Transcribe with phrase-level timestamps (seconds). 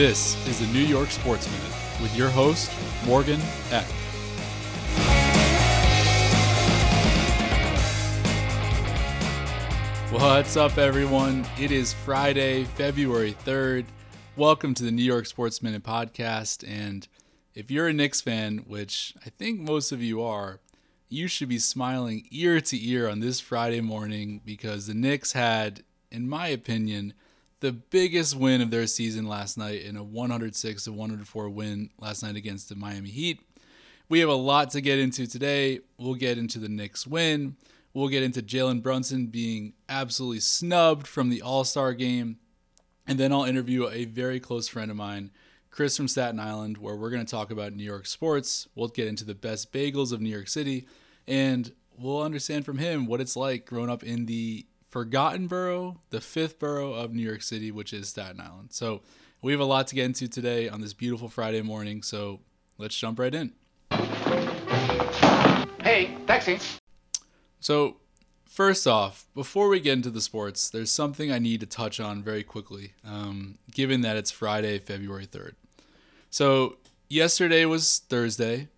[0.00, 2.72] This is the New York Sports Minute with your host,
[3.04, 3.38] Morgan
[3.70, 3.84] Eck.
[10.10, 11.44] What's up, everyone?
[11.58, 13.84] It is Friday, February 3rd.
[14.36, 16.66] Welcome to the New York Sports Minute podcast.
[16.66, 17.06] And
[17.54, 20.60] if you're a Knicks fan, which I think most of you are,
[21.10, 25.82] you should be smiling ear to ear on this Friday morning because the Knicks had,
[26.10, 27.12] in my opinion,
[27.60, 32.22] the biggest win of their season last night in a 106 to 104 win last
[32.22, 33.40] night against the Miami Heat.
[34.08, 35.80] We have a lot to get into today.
[35.98, 37.56] We'll get into the Knicks win.
[37.92, 42.38] We'll get into Jalen Brunson being absolutely snubbed from the All Star game.
[43.06, 45.30] And then I'll interview a very close friend of mine,
[45.70, 48.68] Chris from Staten Island, where we're going to talk about New York sports.
[48.74, 50.86] We'll get into the best bagels of New York City.
[51.26, 56.20] And we'll understand from him what it's like growing up in the forgotten borough, the
[56.20, 58.72] fifth borough of New York City, which is Staten Island.
[58.72, 59.02] So
[59.40, 62.02] we have a lot to get into today on this beautiful Friday morning.
[62.02, 62.40] So
[62.76, 63.52] let's jump right in.
[65.82, 66.58] Hey, taxi.
[67.60, 67.96] So,
[68.44, 72.22] first off, before we get into the sports, there's something I need to touch on
[72.22, 75.54] very quickly, um, given that it's Friday, February 3rd.
[76.30, 76.78] So,
[77.08, 78.68] yesterday was Thursday,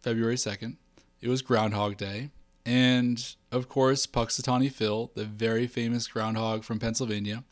[0.00, 0.76] February 2nd.
[1.20, 2.30] It was Groundhog Day.
[2.64, 7.44] And of course, Punxsutawney Phil, the very famous groundhog from Pennsylvania,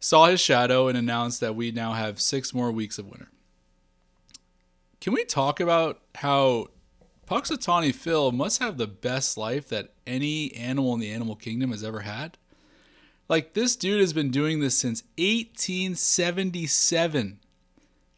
[0.00, 3.28] saw his shadow and announced that we now have six more weeks of winter.
[5.00, 6.68] Can we talk about how
[7.26, 11.84] Punxsutawney Phil must have the best life that any animal in the animal kingdom has
[11.84, 12.38] ever had?
[13.28, 17.40] Like, this dude has been doing this since 1877.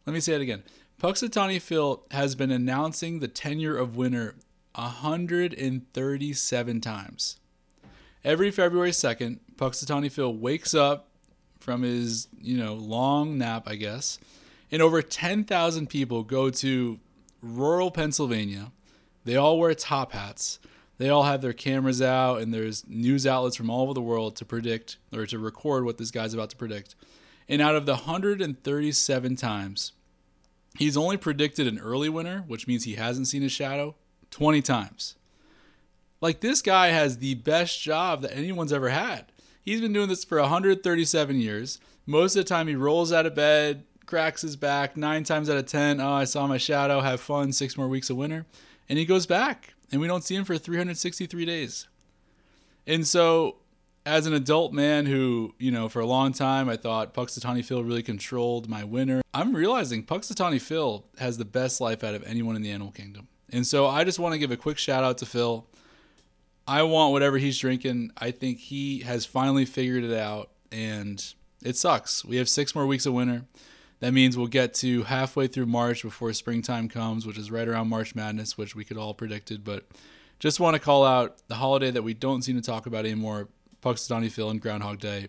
[0.07, 0.63] Let me say it again.
[1.03, 4.37] Punxsutawney Phil has been announcing the tenure of winter
[4.75, 7.37] 137 times.
[8.25, 11.09] Every February 2nd, Punxsutawney Phil wakes up
[11.59, 14.19] from his, you know, long nap, I guess,
[14.71, 17.01] and over 10,000 people go to
[17.43, 18.73] rural Pennsylvania.
[19.25, 20.59] They all wear top hats.
[20.99, 24.37] They all have their cameras out, and there's news outlets from all over the world
[24.37, 26.95] to predict or to record what this guy's about to predict.
[27.49, 29.93] And out of the 137 times,
[30.79, 33.97] he's only predicted an early winner, which means he hasn't seen his shadow,
[34.31, 35.17] 20 times.
[36.21, 39.27] Like this guy has the best job that anyone's ever had.
[39.63, 41.79] He's been doing this for 137 years.
[42.07, 45.57] Most of the time he rolls out of bed, cracks his back, 9 times out
[45.57, 48.45] of 10, oh, I saw my shadow, have fun, 6 more weeks of winter,
[48.89, 51.87] and he goes back and we don't see him for 363 days.
[52.87, 53.57] And so
[54.05, 57.85] as an adult man who, you know, for a long time I thought Punxsutawney Phil
[57.85, 62.57] really controlled my winter, I'm realizing Punxsutawney Phil has the best life out of anyone
[62.57, 63.29] in the animal kingdom.
[63.53, 65.67] And so I just want to give a quick shout out to Phil.
[66.67, 68.13] I want whatever he's drinking.
[68.17, 71.23] I think he has finally figured it out, and
[71.65, 72.25] it sucks.
[72.25, 73.45] We have six more weeks of winter.
[73.99, 77.89] That means we'll get to halfway through March before springtime comes, which is right around
[77.89, 79.63] March Madness, which we could all predicted.
[79.63, 79.85] But
[80.39, 83.49] just want to call out the holiday that we don't seem to talk about anymore,
[83.83, 85.29] Punxsutawney Phil and Groundhog Day.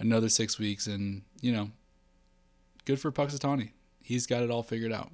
[0.00, 1.70] Another six weeks, and you know,
[2.84, 3.70] good for Punxsutawney.
[4.02, 5.10] He's got it all figured out.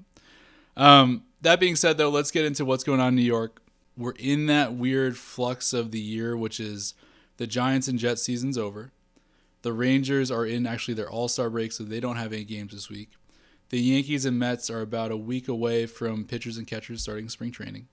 [0.76, 3.62] Um, that being said, though, let's get into what's going on in New York.
[3.96, 6.94] We're in that weird flux of the year, which is
[7.36, 8.92] the Giants and Jets season's over.
[9.62, 12.72] The Rangers are in actually their All Star break, so they don't have any games
[12.72, 13.10] this week.
[13.70, 17.50] The Yankees and Mets are about a week away from pitchers and catchers starting spring
[17.50, 17.88] training.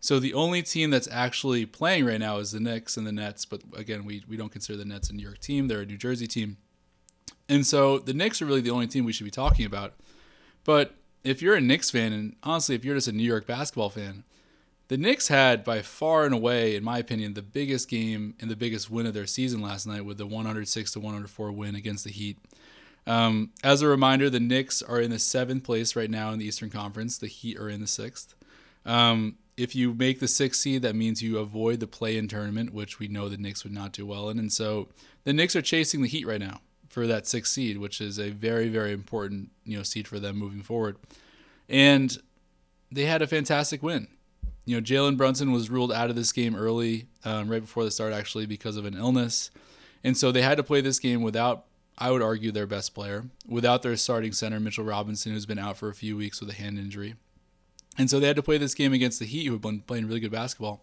[0.00, 3.44] So the only team that's actually playing right now is the Knicks and the Nets.
[3.44, 5.66] But again, we, we don't consider the Nets a New York team.
[5.66, 6.58] They're a New Jersey team.
[7.48, 9.94] And so the Knicks are really the only team we should be talking about.
[10.62, 13.90] But if you're a Knicks fan, and honestly, if you're just a New York basketball
[13.90, 14.24] fan,
[14.88, 18.56] the Knicks had by far and away, in my opinion, the biggest game and the
[18.56, 22.10] biggest win of their season last night with the 106 to 104 win against the
[22.10, 22.38] Heat.
[23.06, 26.46] Um, as a reminder, the Knicks are in the seventh place right now in the
[26.46, 27.18] Eastern Conference.
[27.18, 28.34] The Heat are in the sixth.
[28.86, 32.98] Um, if you make the sixth seed, that means you avoid the play-in tournament, which
[32.98, 34.38] we know the Knicks would not do well in.
[34.38, 34.88] And so
[35.24, 36.60] the Knicks are chasing the Heat right now
[36.98, 40.36] for that sixth seed, which is a very, very important you know seed for them
[40.36, 40.96] moving forward.
[41.68, 42.16] And
[42.90, 44.08] they had a fantastic win.
[44.64, 47.90] You know, Jalen Brunson was ruled out of this game early, um, right before the
[47.90, 49.50] start, actually, because of an illness.
[50.04, 51.64] And so they had to play this game without,
[51.96, 55.78] I would argue, their best player, without their starting center, Mitchell Robinson, who's been out
[55.78, 57.14] for a few weeks with a hand injury.
[57.96, 60.06] And so they had to play this game against the Heat, who have been playing
[60.06, 60.82] really good basketball.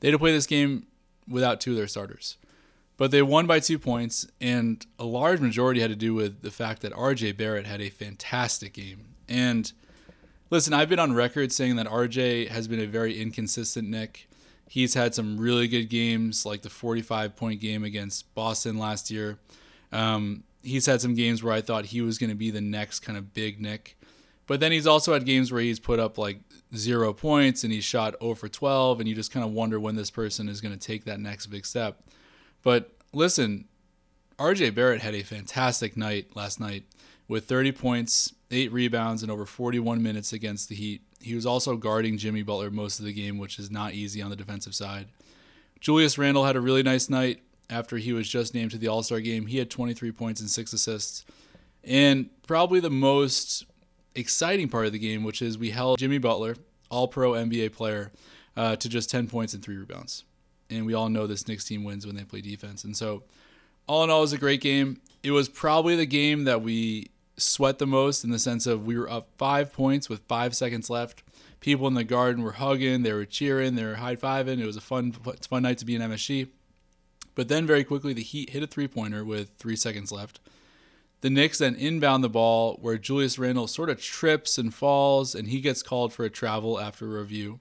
[0.00, 0.86] They had to play this game
[1.28, 2.36] without two of their starters.
[2.96, 6.50] But they won by two points, and a large majority had to do with the
[6.50, 9.06] fact that RJ Barrett had a fantastic game.
[9.28, 9.72] And
[10.50, 14.28] listen, I've been on record saying that RJ has been a very inconsistent Knick.
[14.68, 19.38] He's had some really good games, like the 45 point game against Boston last year.
[19.92, 23.00] Um, he's had some games where I thought he was going to be the next
[23.00, 23.96] kind of big Knick.
[24.46, 26.38] But then he's also had games where he's put up like
[26.76, 29.96] zero points and he's shot 0 for 12, and you just kind of wonder when
[29.96, 32.02] this person is going to take that next big step.
[32.64, 33.66] But listen,
[34.38, 36.84] RJ Barrett had a fantastic night last night
[37.28, 41.02] with 30 points, eight rebounds, and over 41 minutes against the Heat.
[41.20, 44.30] He was also guarding Jimmy Butler most of the game, which is not easy on
[44.30, 45.06] the defensive side.
[45.80, 49.02] Julius Randle had a really nice night after he was just named to the All
[49.02, 49.46] Star game.
[49.46, 51.24] He had 23 points and six assists.
[51.82, 53.66] And probably the most
[54.14, 56.56] exciting part of the game, which is we held Jimmy Butler,
[56.90, 58.10] all pro NBA player,
[58.56, 60.24] uh, to just 10 points and three rebounds.
[60.70, 62.84] And we all know this Knicks team wins when they play defense.
[62.84, 63.24] And so,
[63.86, 65.00] all in all, it was a great game.
[65.22, 68.96] It was probably the game that we sweat the most in the sense of we
[68.96, 71.22] were up five points with five seconds left.
[71.60, 74.60] People in the garden were hugging, they were cheering, they were high fiving.
[74.60, 76.48] It was a fun, fun night to be in MSG.
[77.34, 80.40] But then very quickly, the Heat hit a three pointer with three seconds left.
[81.22, 85.48] The Knicks then inbound the ball where Julius Randle sort of trips and falls, and
[85.48, 87.60] he gets called for a travel after review.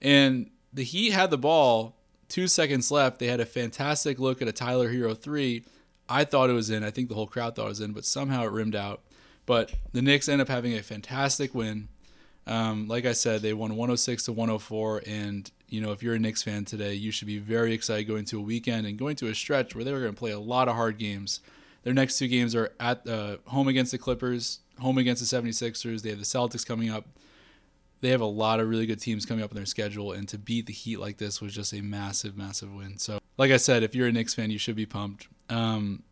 [0.00, 1.95] And the Heat had the ball,
[2.28, 3.18] two seconds left.
[3.18, 5.64] They had a fantastic look at a Tyler Herro three.
[6.08, 6.84] I thought it was in.
[6.84, 9.02] I think the whole crowd thought it was in, but somehow it rimmed out.
[9.44, 11.88] But the Knicks end up having a fantastic win.
[12.46, 16.18] Um, like I said, they won 106 to 104, and you know if you're a
[16.18, 19.28] Knicks fan today, you should be very excited going to a weekend and going to
[19.28, 21.40] a stretch where they're going to play a lot of hard games.
[21.82, 26.02] Their next two games are at uh, home against the Clippers, home against the 76ers.
[26.02, 27.06] They have the Celtics coming up.
[28.00, 30.38] They have a lot of really good teams coming up in their schedule, and to
[30.38, 32.98] beat the Heat like this was just a massive, massive win.
[32.98, 35.28] So, like I said, if you're a Knicks fan, you should be pumped.
[35.48, 36.02] Um,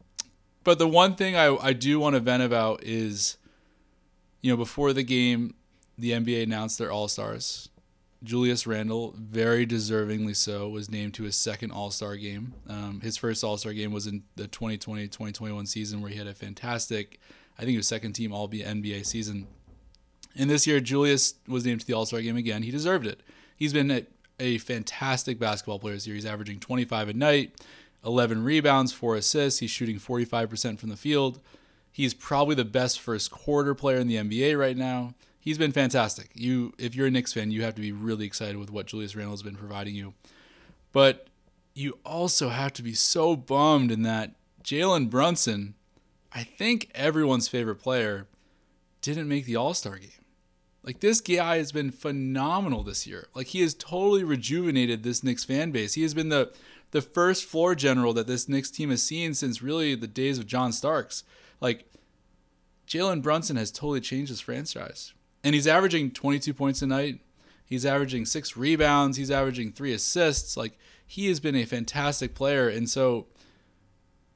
[0.65, 3.37] but the one thing I, I do want to vent about is,
[4.41, 5.55] you know, before the game,
[5.99, 7.69] the NBA announced their All Stars.
[8.25, 12.55] Julius Randle, very deservingly so, was named to his second All Star game.
[12.69, 16.27] Um, his first All Star game was in the 2020 2021 season, where he had
[16.27, 17.21] a fantastic,
[17.59, 19.47] I think it was second team All NBA season.
[20.37, 22.63] And this year, Julius was named to the All Star game again.
[22.63, 23.21] He deserved it.
[23.57, 24.07] He's been a,
[24.41, 26.17] a fantastic basketball player this year.
[26.17, 27.61] He's averaging 25 a night,
[28.05, 29.61] 11 rebounds, four assists.
[29.61, 31.41] He's shooting 45% from the field.
[31.93, 35.15] He's probably the best first quarter player in the NBA right now
[35.45, 36.31] he's been fantastic.
[36.35, 39.15] You, if you're a Knicks fan, you have to be really excited with what Julius
[39.15, 40.15] Randle has been providing you.
[40.91, 41.29] But
[41.75, 44.33] you also have to be so bummed in that
[44.65, 45.75] Jalen Brunson,
[46.33, 48.27] I think everyone's favorite player,
[49.03, 50.11] didn't make the All Star game.
[50.85, 53.29] Like this guy has been phenomenal this year.
[53.35, 55.95] Like he has totally rejuvenated this Knicks fan base.
[55.95, 56.53] He has been the
[56.91, 60.47] the first floor general that this Knicks team has seen since really the days of
[60.47, 61.25] John Starks.
[61.61, 61.91] Like
[62.87, 65.15] Jalen Brunson has totally changed this franchise
[65.45, 67.21] and he's averaging 22 points a night.
[67.67, 69.19] He's averaging six rebounds.
[69.19, 70.57] He's averaging three assists.
[70.57, 73.27] Like he has been a fantastic player, and so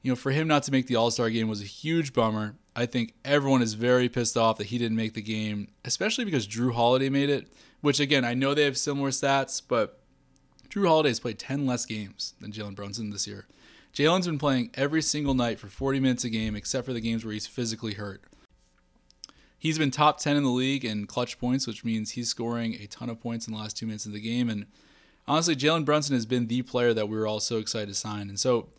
[0.01, 2.55] you know for him not to make the All Star game was a huge bummer.
[2.79, 6.47] I think everyone is very pissed off that he didn't make the game, especially because
[6.47, 7.49] Jrue Holiday made it.
[7.81, 9.99] Which again, I know they have similar stats, but
[10.69, 13.47] Jrue Holiday has played 10 less games than Jalen Brunson this year.
[13.93, 17.25] Jalen's been playing every single night for 40 minutes a game, except for the games
[17.25, 18.23] where he's physically hurt.
[19.57, 22.87] He's been top 10 in the league in clutch points, which means he's scoring a
[22.87, 24.49] ton of points in the last two minutes of the game.
[24.49, 24.67] And
[25.27, 28.29] honestly, Jalen Brunson has been the player that we were all so excited to sign.
[28.29, 28.69] And so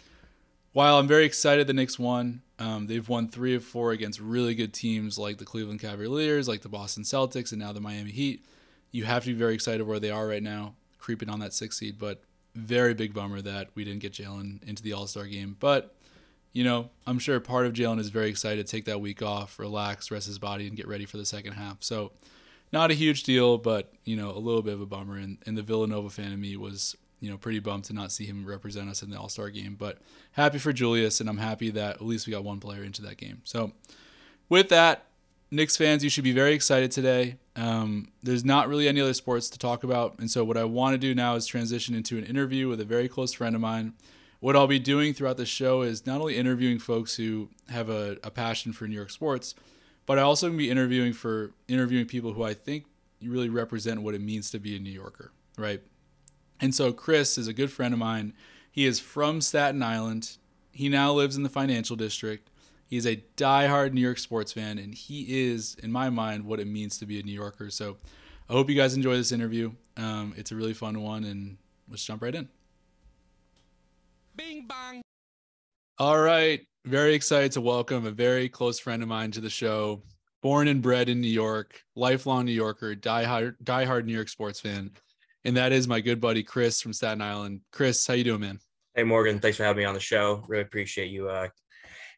[0.72, 4.54] while I'm very excited the Knicks won, um, they've won three of four against really
[4.54, 8.44] good teams like the Cleveland Cavaliers, like the Boston Celtics, and now the Miami Heat.
[8.92, 11.78] You have to be very excited where they are right now, creeping on that six
[11.78, 11.98] seed.
[11.98, 12.22] But
[12.54, 15.56] very big bummer that we didn't get Jalen into the All Star game.
[15.58, 15.94] But
[16.52, 19.58] you know, I'm sure part of Jalen is very excited to take that week off,
[19.58, 21.78] relax, rest his body, and get ready for the second half.
[21.80, 22.12] So,
[22.72, 25.16] not a huge deal, but you know, a little bit of a bummer.
[25.16, 28.24] And, and the Villanova fan in me was, you know, pretty bummed to not see
[28.24, 29.76] him represent us in the All Star game.
[29.78, 29.98] But
[30.32, 33.16] happy for Julius, and I'm happy that at least we got one player into that
[33.16, 33.42] game.
[33.44, 33.72] So,
[34.48, 35.06] with that,
[35.50, 37.36] Knicks fans, you should be very excited today.
[37.56, 40.94] Um, there's not really any other sports to talk about, and so what I want
[40.94, 43.94] to do now is transition into an interview with a very close friend of mine
[44.40, 48.16] what I'll be doing throughout the show is not only interviewing folks who have a,
[48.24, 49.54] a passion for New York sports,
[50.06, 52.86] but I also be interviewing for interviewing people who I think
[53.22, 55.82] really represent what it means to be a New Yorker, right?
[56.60, 58.34] And so Chris is a good friend of mine.
[58.70, 60.36] He is from Staten Island.
[60.72, 62.50] He now lives in the financial district.
[62.86, 66.60] He is a diehard New York sports fan, and he is, in my mind, what
[66.60, 67.70] it means to be a New Yorker.
[67.70, 67.96] So
[68.48, 69.72] I hope you guys enjoy this interview.
[69.96, 71.56] Um, it's a really fun one, and
[71.88, 72.48] let's jump right in.
[74.34, 75.02] Bing bong.
[75.98, 76.60] All right.
[76.84, 80.02] Very excited to welcome a very close friend of mine to the show.
[80.40, 84.90] Born and bred in New York, lifelong New Yorker, diehard, diehard New York sports fan.
[85.44, 87.60] And that is my good buddy Chris from Staten Island.
[87.72, 88.58] Chris, how you doing, man?
[88.94, 90.44] Hey Morgan, thanks for having me on the show.
[90.48, 91.48] Really appreciate you uh,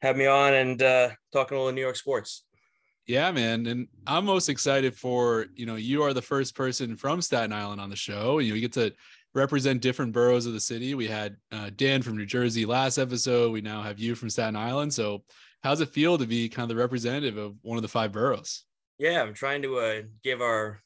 [0.01, 2.45] having me on and uh, talking a little New York sports.
[3.07, 3.67] Yeah, man.
[3.67, 7.81] And I'm most excited for, you know, you are the first person from Staten Island
[7.81, 8.39] on the show.
[8.39, 8.93] You, know, you get to
[9.35, 10.95] represent different boroughs of the city.
[10.95, 13.53] We had uh, Dan from New Jersey last episode.
[13.53, 14.95] We now have you from Staten Island.
[14.95, 15.25] So,
[15.63, 18.65] how's it feel to be kind of the representative of one of the five boroughs?
[18.99, 20.82] Yeah, I'm trying to uh, give our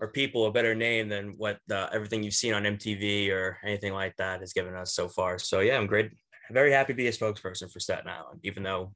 [0.00, 4.16] our people a better name than what everything you've seen on MTV or anything like
[4.16, 5.38] that has given us so far.
[5.38, 6.12] So yeah, I'm great.
[6.50, 8.94] very happy to be a spokesperson for Staten Island, even though,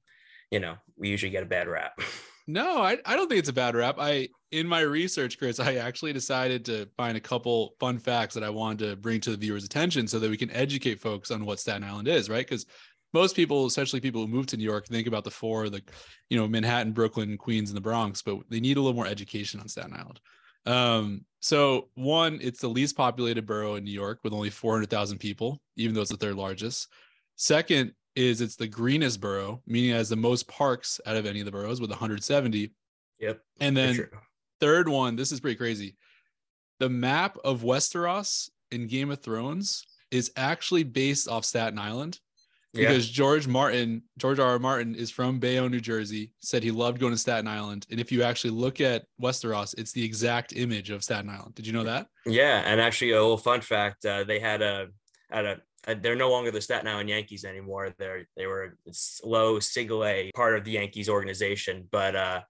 [0.50, 1.92] you know, we usually get a bad rap.
[2.48, 3.96] No, I, I don't think it's a bad rap.
[3.98, 8.42] I in my research, Chris, I actually decided to find a couple fun facts that
[8.42, 11.46] I wanted to bring to the viewers' attention so that we can educate folks on
[11.46, 12.44] what Staten Island is, right?
[12.44, 12.66] Because
[13.14, 15.82] most people, especially people who move to New York, think about the four, the
[16.30, 19.60] you know, Manhattan, Brooklyn, Queens, and the Bronx, but they need a little more education
[19.60, 20.20] on Staten Island.
[20.66, 25.60] Um, so one, it's the least populated borough in New York with only 400,000 people,
[25.76, 26.88] even though it's the third largest.
[27.36, 31.40] Second, is it's the greenest borough, meaning it has the most parks out of any
[31.40, 32.70] of the boroughs with 170.
[33.18, 33.40] Yep.
[33.60, 34.08] And then
[34.60, 35.96] third one, this is pretty crazy.
[36.78, 42.20] The map of Westeros in Game of Thrones is actually based off Staten Island
[42.72, 43.14] because yeah.
[43.14, 44.52] George Martin, George R.
[44.52, 44.58] R.
[44.58, 47.86] Martin is from Bayonne, New Jersey, said he loved going to Staten Island.
[47.90, 51.54] And if you actually look at Westeros, it's the exact image of Staten Island.
[51.54, 52.06] Did you know that?
[52.24, 52.62] Yeah.
[52.64, 54.88] And actually, a little fun fact uh, they had a,
[55.30, 57.94] at a uh, they're no longer the Staten Island Yankees anymore.
[57.98, 58.92] They're they were a
[59.24, 62.40] low single A part of the Yankees organization, but uh,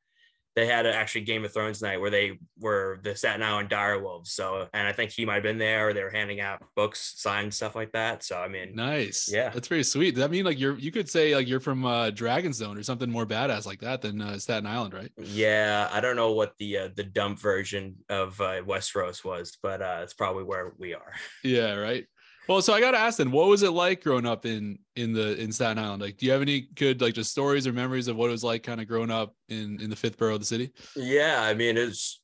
[0.55, 4.29] they had a, actually Game of Thrones night where they were the Staten Island Direwolves.
[4.29, 7.15] So, and I think he might have been there, or they were handing out books,
[7.17, 8.23] signed stuff like that.
[8.23, 10.15] So, I mean, nice, yeah, that's very sweet.
[10.15, 13.11] Does that mean like you're you could say like you're from uh, Dragonstone or something
[13.11, 15.13] more badass like that than uh, Staten Island, right?
[15.19, 19.81] Yeah, I don't know what the uh, the dump version of uh, Westeros was, but
[19.81, 21.13] uh, it's probably where we are.
[21.43, 22.07] Yeah, right.
[22.49, 25.13] Well, so I got to ask then, what was it like growing up in in
[25.13, 26.03] the in Staten Island?
[26.03, 28.45] Like, do you have any good like just stories or memories of what it was
[28.45, 30.73] like kind of growing up in in the fifth borough of the city?
[30.97, 32.21] Yeah, I mean, it's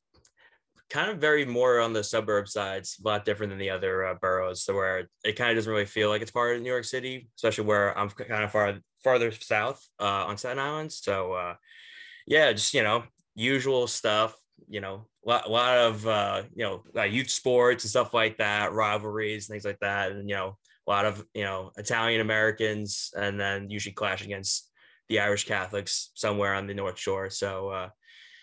[0.89, 4.15] kind of very more on the suburb sides, a lot different than the other uh,
[4.15, 6.85] boroughs, so where it kind of doesn't really feel like it's part of New York
[6.85, 10.91] City, especially where I'm kind of far farther south uh, on Staten Island.
[10.91, 11.55] So, uh,
[12.27, 13.03] yeah, just you know,
[13.35, 14.35] usual stuff.
[14.67, 18.13] You know, a lot, a lot of uh, you know like youth sports and stuff
[18.13, 20.57] like that, rivalries things like that, and you know
[20.87, 24.69] a lot of you know Italian Americans, and then usually clash against
[25.07, 27.29] the Irish Catholics somewhere on the North Shore.
[27.29, 27.89] So uh,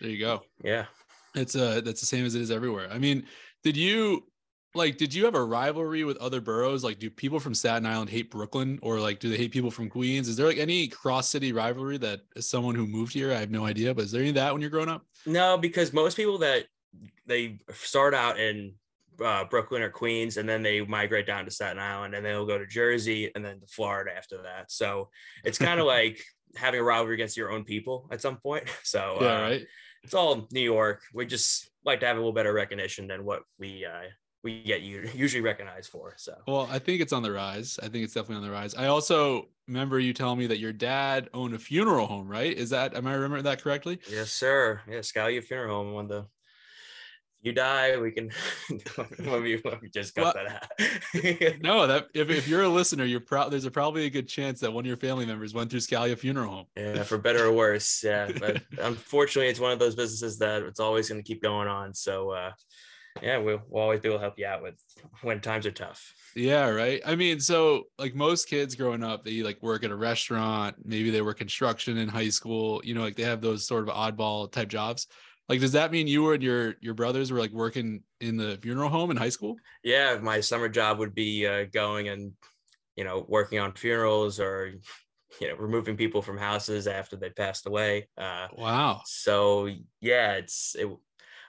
[0.01, 0.43] there you go.
[0.63, 0.87] Yeah,
[1.35, 2.89] it's uh that's the same as it is everywhere.
[2.91, 3.27] I mean,
[3.63, 4.25] did you
[4.77, 6.85] like did you have a rivalry with other boroughs?
[6.85, 9.89] Like, do people from Staten Island hate Brooklyn, or like do they hate people from
[9.89, 10.29] Queens?
[10.29, 13.51] Is there like any cross city rivalry that as someone who moved here, I have
[13.51, 15.05] no idea, but is there any of that when you're growing up?
[15.25, 16.67] No, because most people that
[17.27, 18.75] they start out in
[19.25, 22.59] uh, Brooklyn or Queens, and then they migrate down to Staten Island, and they'll go
[22.59, 24.71] to Jersey, and then to Florida after that.
[24.71, 25.11] So
[25.45, 26.23] it's kind of like
[26.55, 28.65] having a rivalry against your own people at some point.
[28.85, 29.67] So yeah, uh, right.
[30.05, 31.03] It's all New York.
[31.13, 34.09] We just like to have a little better recognition than what we uh,
[34.47, 34.81] we get
[35.15, 36.15] usually recognized for.
[36.17, 37.81] So well, I think it's on the rise.
[37.83, 38.75] I think it's definitely on the rise.
[38.77, 42.57] I also remember you telling me that your dad owned a funeral home, right?
[42.57, 43.99] Is that am I remembering that correctly?
[44.09, 44.81] Yes, sir.
[44.89, 46.27] Yeah, Scalia Funeral Home, When the
[47.43, 48.31] you die, we can
[48.99, 51.61] let, me, let me just cut well, that out.
[51.63, 53.53] no, that if, if you're a listener, you're proud.
[53.53, 56.19] There's a, probably a good chance that one of your family members went through Scalia
[56.19, 56.67] funeral home.
[56.77, 58.03] Yeah, for better or worse.
[58.03, 61.69] Yeah, but unfortunately, it's one of those businesses that it's always going to keep going
[61.69, 61.95] on.
[61.95, 62.53] So, uh,
[63.23, 64.75] yeah, we'll, we'll always be able to help you out with
[65.23, 66.13] when times are tough.
[66.35, 67.01] Yeah, right.
[67.05, 71.11] I mean, so like most kids growing up, they like work at a restaurant, maybe
[71.11, 74.51] they were construction in high school, you know, like they have those sort of oddball
[74.51, 75.07] type jobs.
[75.49, 78.89] Like, does that mean you and your your brothers were like working in the funeral
[78.89, 79.57] home in high school?
[79.85, 82.33] Yeah, my summer job would be uh, going and
[82.97, 84.75] you know working on funerals or
[85.41, 88.09] you know removing people from houses after they passed away.
[88.19, 89.03] Uh, wow.
[89.05, 89.69] So
[90.01, 90.89] yeah, it's it,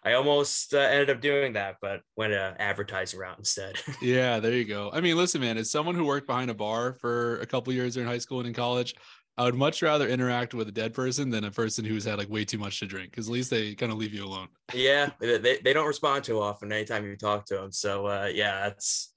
[0.03, 3.75] I almost uh, ended up doing that, but went an advertising route instead.
[4.01, 4.89] yeah, there you go.
[4.93, 7.97] I mean, listen, man, as someone who worked behind a bar for a couple years
[7.97, 8.95] in high school and in college,
[9.37, 12.29] I would much rather interact with a dead person than a person who's had like
[12.29, 14.47] way too much to drink because at least they kind of leave you alone.
[14.73, 17.71] yeah, they, they don't respond too often anytime you talk to them.
[17.71, 19.13] So uh, yeah, it's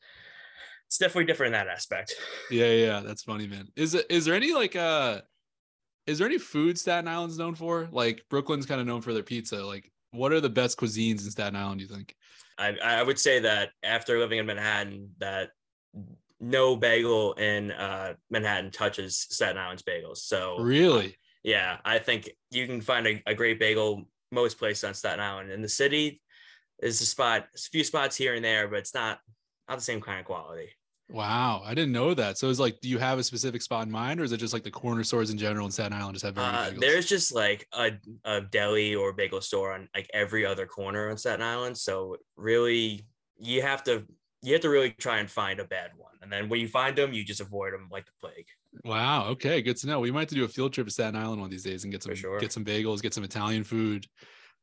[0.86, 2.14] it's definitely different in that aspect.
[2.50, 3.68] Yeah, yeah, that's funny, man.
[3.76, 5.22] Is it is there any like uh
[6.06, 7.88] is there any food Staten Island's known for?
[7.92, 9.64] Like Brooklyn's kind of known for their pizza.
[9.64, 11.80] Like, what are the best cuisines in Staten Island?
[11.80, 12.14] Do you think?
[12.58, 15.50] I I would say that after living in Manhattan, that
[16.40, 20.18] no bagel in uh, Manhattan touches Staten Island's bagels.
[20.18, 21.12] So really, uh,
[21.42, 25.50] yeah, I think you can find a, a, great bagel most places on Staten Island.
[25.50, 26.20] In the city,
[26.82, 29.20] is a spot, a few spots here and there, but it's not
[29.68, 30.70] not the same kind of quality.
[31.12, 32.38] Wow, I didn't know that.
[32.38, 34.52] So it's like, do you have a specific spot in mind, or is it just
[34.52, 37.34] like the corner stores in general in Staten Island just have very uh, There's just
[37.34, 37.92] like a,
[38.24, 41.76] a deli or bagel store on like every other corner on Staten Island.
[41.76, 43.06] So really,
[43.38, 44.04] you have to
[44.42, 46.96] you have to really try and find a bad one, and then when you find
[46.96, 48.46] them, you just avoid them like the plague.
[48.84, 49.26] Wow.
[49.30, 50.00] Okay, good to know.
[50.00, 51.82] We might have to do a field trip to Staten Island one of these days
[51.84, 52.38] and get some sure.
[52.38, 54.06] get some bagels, get some Italian food.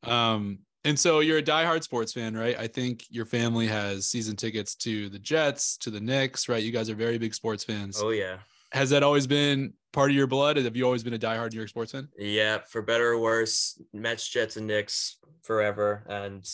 [0.04, 2.58] Um, and so you're a diehard sports fan, right?
[2.58, 6.64] I think your family has season tickets to the Jets, to the Knicks, right?
[6.64, 8.02] You guys are very big sports fans.
[8.02, 8.38] Oh yeah.
[8.72, 10.56] Has that always been part of your blood?
[10.56, 12.08] Have you always been a diehard New York sports fan?
[12.18, 16.06] Yeah, for better or worse, Mets, Jets, and Knicks forever.
[16.08, 16.50] And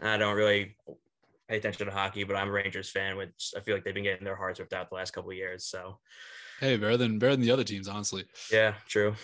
[0.00, 0.76] I don't really
[1.48, 4.02] pay attention to hockey, but I'm a Rangers fan, which I feel like they've been
[4.02, 5.66] getting their hearts ripped out the last couple years.
[5.66, 5.98] So
[6.58, 8.24] hey, better than better than the other teams, honestly.
[8.50, 9.14] Yeah, true.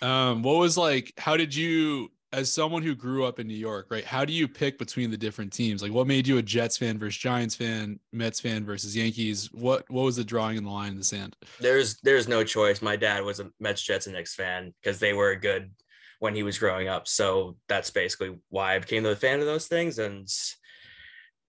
[0.00, 1.12] Um, what was like?
[1.18, 4.04] How did you as someone who grew up in New York, right?
[4.04, 5.82] How do you pick between the different teams?
[5.82, 9.50] Like, what made you a Jets fan versus Giants fan, Mets fan versus Yankees?
[9.52, 11.36] What what was the drawing in the line in the sand?
[11.60, 12.80] There's there's no choice.
[12.80, 15.72] My dad was a Mets, Jets, and Knicks fan because they were good
[16.20, 17.06] when he was growing up.
[17.06, 19.98] So that's basically why I became a fan of those things.
[19.98, 20.28] And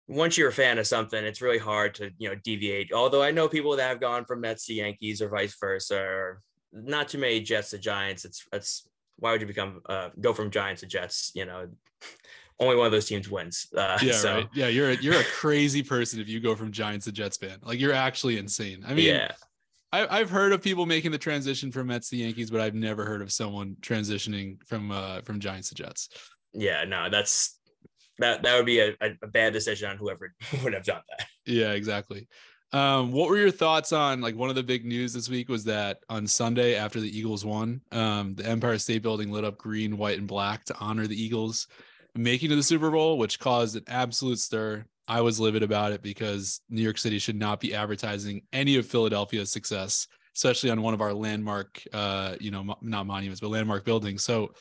[0.08, 2.92] once you're a fan of something, it's really hard to you know deviate.
[2.92, 6.42] Although I know people that have gone from Mets to Yankees or vice versa, or
[6.74, 8.26] not too many Jets to Giants.
[8.26, 8.88] It's it's
[9.18, 11.32] why would you become uh, go from Giants to Jets?
[11.36, 11.68] You know,
[12.60, 13.68] only one of those teams wins.
[13.76, 14.36] Uh, yeah, so.
[14.36, 14.50] right.
[14.54, 17.60] Yeah, you're a, you're a crazy person if you go from Giants to Jets fan.
[17.62, 18.84] Like you're actually insane.
[18.86, 19.32] I mean, yeah.
[19.92, 23.06] I, have heard of people making the transition from Mets to Yankees, but I've never
[23.06, 26.10] heard of someone transitioning from uh, from Giants to Jets.
[26.52, 27.60] Yeah, no, that's
[28.18, 31.28] that that would be a, a bad decision on whoever would have done that.
[31.46, 32.28] Yeah, exactly.
[32.74, 35.64] Um, what were your thoughts on like one of the big news this week was
[35.66, 39.96] that on Sunday after the Eagles won, um, the Empire State Building lit up green,
[39.96, 41.68] white, and black to honor the Eagles
[42.16, 44.86] making to the Super Bowl, which caused an absolute stir.
[45.08, 48.88] I was livid about it because New York City should not be advertising any of
[48.88, 53.86] Philadelphia's success, especially on one of our landmark, uh, you know, not monuments, but landmark
[53.86, 54.24] buildings.
[54.24, 54.54] So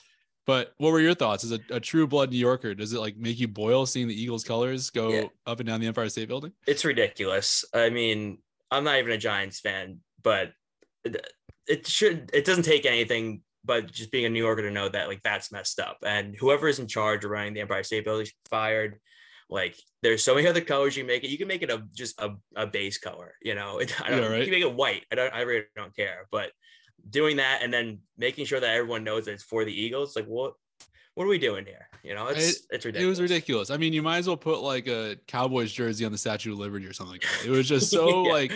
[0.46, 2.74] but what were your thoughts as a, a, true blood New Yorker?
[2.74, 5.24] Does it like make you boil seeing the Eagles colors go yeah.
[5.46, 6.52] up and down the Empire State Building?
[6.66, 7.64] It's ridiculous.
[7.72, 8.38] I mean,
[8.70, 10.52] I'm not even a Giants fan, but
[11.68, 15.09] it should it doesn't take anything but just being a New Yorker to know that
[15.09, 15.98] like that's messed up.
[16.05, 18.98] And whoever is in charge of running the Empire State Building fired.
[19.48, 21.31] Like there's so many other colors you make it.
[21.31, 23.81] You can make it a just a, a base color, you know.
[24.05, 24.38] I don't yeah, right?
[24.38, 25.05] you can make it white.
[25.12, 26.26] I don't I really don't care.
[26.33, 26.50] But
[27.09, 30.27] doing that and then making sure that everyone knows that it's for the Eagles, like
[30.27, 30.55] what
[31.15, 31.88] what are we doing here?
[32.03, 33.05] You know, it's it, it's ridiculous.
[33.05, 33.71] It was ridiculous.
[33.71, 36.59] I mean, you might as well put like a Cowboys jersey on the Statue of
[36.59, 37.47] Liberty or something like that.
[37.47, 38.33] It was just so yeah.
[38.33, 38.53] like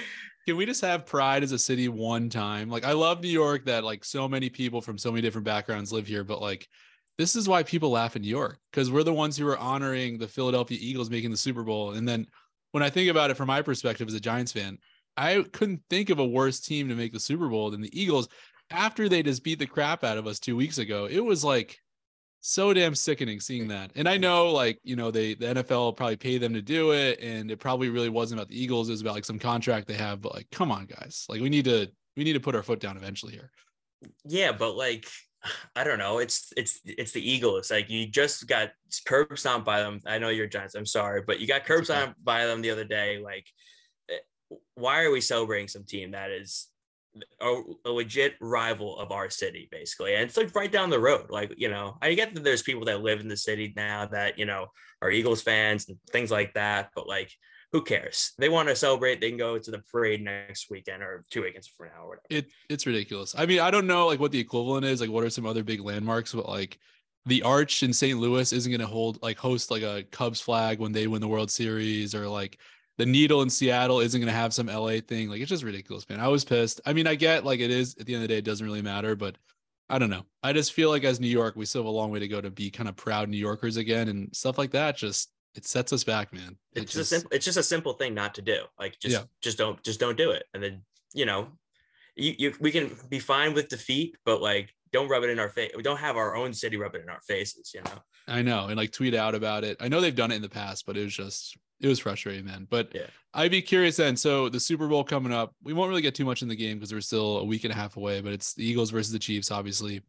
[0.47, 2.71] can we just have pride as a city one time?
[2.71, 5.93] Like I love New York that like so many people from so many different backgrounds
[5.93, 6.69] live here, but like
[7.19, 10.19] this is why people laugh in New York because we're the ones who are honoring
[10.19, 11.93] the Philadelphia Eagles making the Super Bowl.
[11.93, 12.27] And then
[12.73, 14.79] when I think about it from my perspective as a Giants fan,
[15.17, 18.29] I couldn't think of a worse team to make the Super Bowl than the Eagles
[18.71, 21.07] after they just beat the crap out of us two weeks ago.
[21.11, 21.79] It was like
[22.41, 23.93] so damn sickening seeing that.
[23.95, 27.21] And I know like, you know, they the NFL probably pay them to do it
[27.21, 29.95] and it probably really wasn't about the Eagles, it was about like some contract they
[29.95, 31.25] have, but like come on guys.
[31.29, 33.51] Like we need to we need to put our foot down eventually here.
[34.25, 35.07] Yeah, but like
[35.77, 36.19] I don't know.
[36.19, 37.71] It's it's it's the Eagles.
[37.71, 38.71] Like you just got
[39.07, 40.01] curb stomped by them.
[40.07, 40.75] I know you're Giants.
[40.75, 43.19] I'm sorry, but you got curb stomped by them the other day.
[43.19, 43.47] Like
[44.77, 46.69] why are we celebrating some team that is
[47.41, 50.15] a, a, legit rival of our city, basically?
[50.15, 51.31] And it's like right down the road.
[51.31, 54.39] Like, you know, I get that there's people that live in the city now that,
[54.39, 54.67] you know,
[55.03, 57.33] are Eagles fans and things like that, but like,
[57.73, 58.33] who cares?
[58.39, 61.67] They want to celebrate, they can go to the parade next weekend or two weekends
[61.67, 62.27] from now or whatever.
[62.31, 63.35] It, it's ridiculous.
[63.37, 65.65] I mean, I don't know like what the equivalent is, like what are some other
[65.65, 66.79] big landmarks, but like
[67.25, 68.19] the arch in St.
[68.19, 71.29] Louis isn't going to hold like host like a Cubs flag when they win the
[71.29, 72.59] World Series or like
[72.99, 75.29] the needle in Seattle isn't going to have some LA thing.
[75.29, 76.21] Like it's just ridiculous, man.
[76.21, 76.81] I was pissed.
[76.87, 78.65] I mean, I get like it is at the end of the day, it doesn't
[78.65, 79.37] really matter, but
[79.89, 80.25] I don't know.
[80.43, 82.41] I just feel like as New York, we still have a long way to go
[82.41, 84.97] to be kind of proud New Yorkers again and stuff like that.
[84.97, 86.57] Just it sets us back, man.
[86.75, 88.65] It it's just, a simple, it's just a simple thing not to do.
[88.79, 89.25] Like just, yeah.
[89.43, 90.45] just don't, just don't do it.
[90.55, 90.83] And then,
[91.15, 91.49] you know,
[92.17, 95.49] you, you, we can be fine with defeat, but like, don't rub it in our
[95.49, 95.73] face.
[95.77, 98.03] We don't have our own city rub it in our faces, you know?
[98.29, 98.67] I know.
[98.67, 99.77] And like tweet out about it.
[99.81, 102.47] I know they've done it in the past, but it was just it was frustrating
[102.47, 102.67] then.
[102.69, 103.07] But yeah.
[103.35, 104.17] I'd be curious then.
[104.17, 106.79] So the Super Bowl coming up, we won't really get too much in the game
[106.79, 108.21] because we're still a week and a half away.
[108.21, 110.01] But it's the Eagles versus the Chiefs, obviously.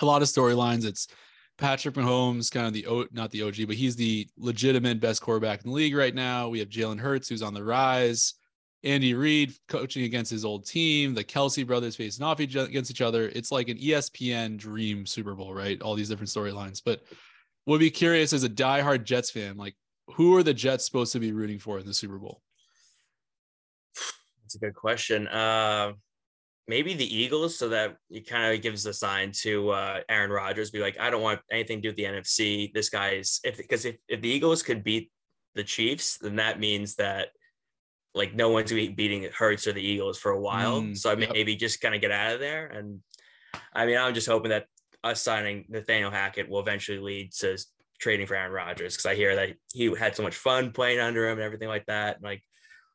[0.00, 0.84] A lot of storylines.
[0.84, 1.08] It's
[1.56, 5.64] Patrick Mahomes, kind of the o, not the OG, but he's the legitimate best quarterback
[5.64, 6.48] in the league right now.
[6.48, 8.34] We have Jalen Hurts, who's on the rise.
[8.84, 11.14] Andy Reid coaching against his old team.
[11.14, 13.28] The Kelce brothers facing off each, against each other.
[13.34, 15.80] It's like an ESPN dream Super Bowl, right?
[15.82, 16.80] All these different storylines.
[16.84, 17.02] But
[17.68, 19.76] would be curious as a diehard Jets fan, like
[20.14, 22.40] who are the Jets supposed to be rooting for in the Super Bowl?
[24.42, 25.28] That's a good question.
[25.28, 25.92] Uh,
[26.66, 30.70] maybe the Eagles, so that it kind of gives a sign to uh, Aaron Rodgers,
[30.70, 32.72] be like, I don't want anything to do with the NFC.
[32.72, 35.12] This guy's if because if, if the Eagles could beat
[35.54, 37.28] the Chiefs, then that means that
[38.14, 40.80] like no one's beating Hurts or the Eagles for a while.
[40.80, 41.32] Mm, so yep.
[41.34, 42.66] maybe just kind of get out of there.
[42.68, 43.00] And
[43.74, 44.68] I mean, I'm just hoping that
[45.04, 47.56] us signing Nathaniel Hackett will eventually lead to
[47.98, 51.26] trading for Aaron Rodgers because I hear that he had so much fun playing under
[51.26, 52.22] him and everything like that.
[52.22, 52.42] Like,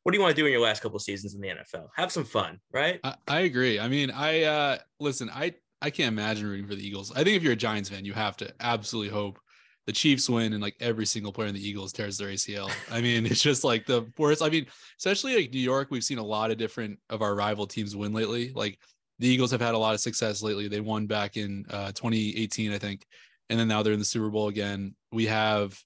[0.03, 1.87] what do you want to do in your last couple seasons in the NFL?
[1.95, 2.99] Have some fun, right?
[3.03, 3.79] I, I agree.
[3.79, 7.11] I mean, I uh listen, I I can't imagine rooting for the Eagles.
[7.11, 9.39] I think if you're a Giants fan, you have to absolutely hope
[9.85, 12.71] the Chiefs win and like every single player in the Eagles tears their ACL.
[12.89, 14.41] I mean, it's just like the worst.
[14.41, 14.65] I mean,
[14.97, 18.13] especially like New York, we've seen a lot of different of our rival teams win
[18.13, 18.51] lately.
[18.53, 18.79] Like
[19.23, 20.67] the Eagles have had a lot of success lately.
[20.67, 23.05] They won back in uh, 2018, I think,
[23.49, 24.95] and then now they're in the Super Bowl again.
[25.13, 25.81] We have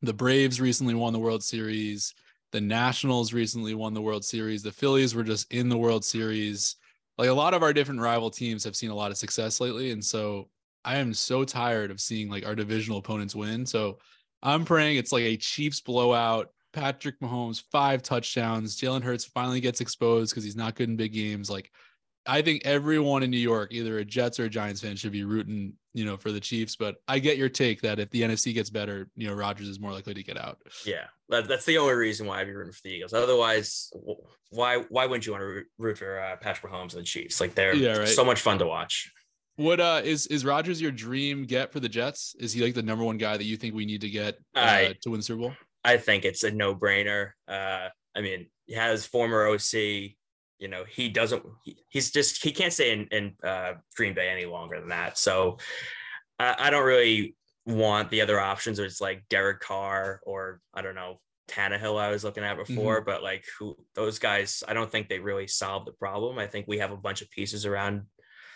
[0.00, 2.14] the Braves recently won the World Series.
[2.52, 4.62] The Nationals recently won the World Series.
[4.62, 6.76] The Phillies were just in the World Series.
[7.18, 9.90] Like a lot of our different rival teams have seen a lot of success lately,
[9.90, 10.48] and so
[10.84, 13.66] I am so tired of seeing like our divisional opponents win.
[13.66, 13.98] So
[14.40, 16.50] I'm praying it's like a Chiefs blowout.
[16.72, 18.80] Patrick Mahomes five touchdowns.
[18.80, 21.50] Jalen Hurts finally gets exposed because he's not good in big games.
[21.50, 21.72] Like
[22.26, 25.24] I think everyone in New York, either a Jets or a Giants fan, should be
[25.24, 26.76] rooting, you know, for the Chiefs.
[26.76, 29.80] But I get your take that if the NFC gets better, you know, Rodgers is
[29.80, 30.58] more likely to get out.
[30.84, 33.12] Yeah, that's the only reason why I'd be rooting for the Eagles.
[33.12, 33.90] Otherwise,
[34.50, 37.40] why why wouldn't you want to root for uh, Patrick Mahomes and the Chiefs?
[37.40, 38.08] Like they're yeah, right.
[38.08, 39.12] so much fun to watch.
[39.56, 42.34] What uh is is Rodgers your dream get for the Jets?
[42.38, 44.60] Is he like the number one guy that you think we need to get uh,
[44.60, 45.52] I, to win Super Bowl?
[45.84, 47.32] I think it's a no brainer.
[47.48, 50.12] Uh, I mean, he has former OC
[50.62, 54.28] you know he doesn't he, he's just he can't stay in, in uh, green bay
[54.28, 55.58] any longer than that so
[56.38, 57.34] I, I, don't really
[57.66, 61.16] want the other options it's like derek carr or i don't know
[61.48, 63.04] Tannehill I was looking at before, mm-hmm.
[63.04, 66.38] but like who those guys, I don't think they really solve the problem.
[66.38, 68.04] I think we have a bunch of pieces around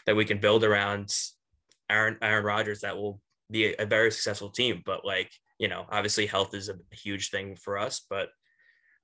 [0.07, 1.13] that we can build around
[1.91, 4.83] Aaron Aaron Rodgers that will be a, a very successful team.
[4.87, 8.01] But like, you know, obviously health is a huge thing for us.
[8.09, 8.29] But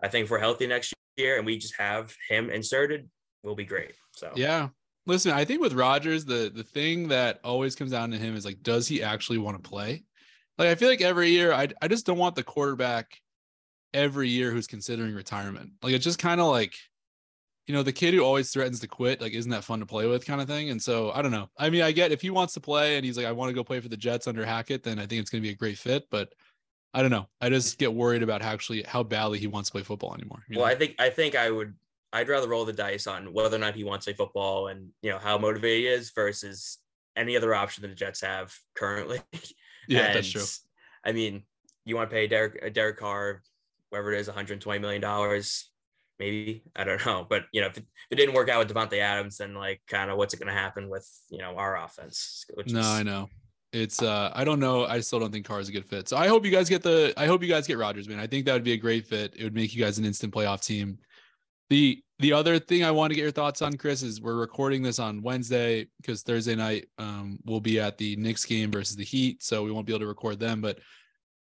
[0.00, 3.08] I think if we're healthy next year and we just have him inserted,
[3.42, 3.92] we'll be great.
[4.12, 4.68] So yeah.
[5.04, 8.44] Listen, I think with Rodgers, the the thing that always comes down to him is
[8.44, 10.04] like, does he actually want to play?
[10.58, 13.18] Like I feel like every year I I just don't want the quarterback
[13.94, 15.72] every year who's considering retirement.
[15.82, 16.74] Like it's just kind of like,
[17.66, 20.06] you know, the kid who always threatens to quit, like, isn't that fun to play
[20.06, 20.70] with kind of thing?
[20.70, 21.48] And so I don't know.
[21.58, 23.54] I mean, I get if he wants to play and he's like, I want to
[23.54, 25.78] go play for the Jets under Hackett, then I think it's gonna be a great
[25.78, 26.04] fit.
[26.10, 26.32] But
[26.94, 27.26] I don't know.
[27.40, 30.44] I just get worried about how actually how badly he wants to play football anymore.
[30.50, 30.64] Well, know?
[30.64, 31.74] I think I think I would
[32.12, 34.90] I'd rather roll the dice on whether or not he wants to play football and
[35.00, 36.78] you know how motivated he is versus
[37.16, 39.20] any other option that the Jets have currently.
[39.88, 40.44] Yeah, and, that's true.
[41.04, 41.42] I mean,
[41.84, 43.42] you want to pay Derek uh, Derek Carr,
[43.90, 45.72] whatever it is, 120 million dollars,
[46.20, 47.26] maybe I don't know.
[47.28, 49.80] But you know, if it, if it didn't work out with Davante Adams, then like
[49.88, 52.44] kind of what's it going to happen with you know our offense?
[52.68, 53.28] no, is, I know
[53.72, 54.84] it's uh I don't know.
[54.84, 56.08] I still don't think Carr is a good fit.
[56.08, 58.20] So I hope you guys get the I hope you guys get Rodgers, man.
[58.20, 59.34] I think that would be a great fit.
[59.36, 60.98] It would make you guys an instant playoff team.
[61.70, 64.82] The the other thing I want to get your thoughts on, Chris, is we're recording
[64.82, 69.04] this on Wednesday because Thursday night um we'll be at the Knicks game versus the
[69.04, 70.60] Heat, so we won't be able to record them.
[70.60, 70.78] But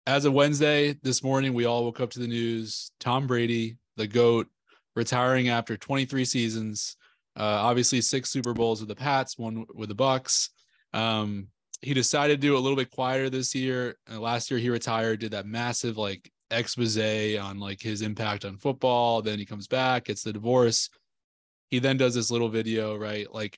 [0.07, 4.07] as of Wednesday this morning, we all woke up to the news: Tom Brady, the
[4.07, 4.47] goat,
[4.95, 6.95] retiring after 23 seasons.
[7.35, 10.49] Uh, obviously, six Super Bowls with the Pats, one with the Bucs.
[10.93, 11.47] Um,
[11.81, 13.97] he decided to do a little bit quieter this year.
[14.11, 16.97] Uh, last year he retired, did that massive like expose
[17.37, 19.21] on like his impact on football.
[19.21, 20.89] Then he comes back, gets the divorce.
[21.69, 23.33] He then does this little video, right?
[23.33, 23.57] Like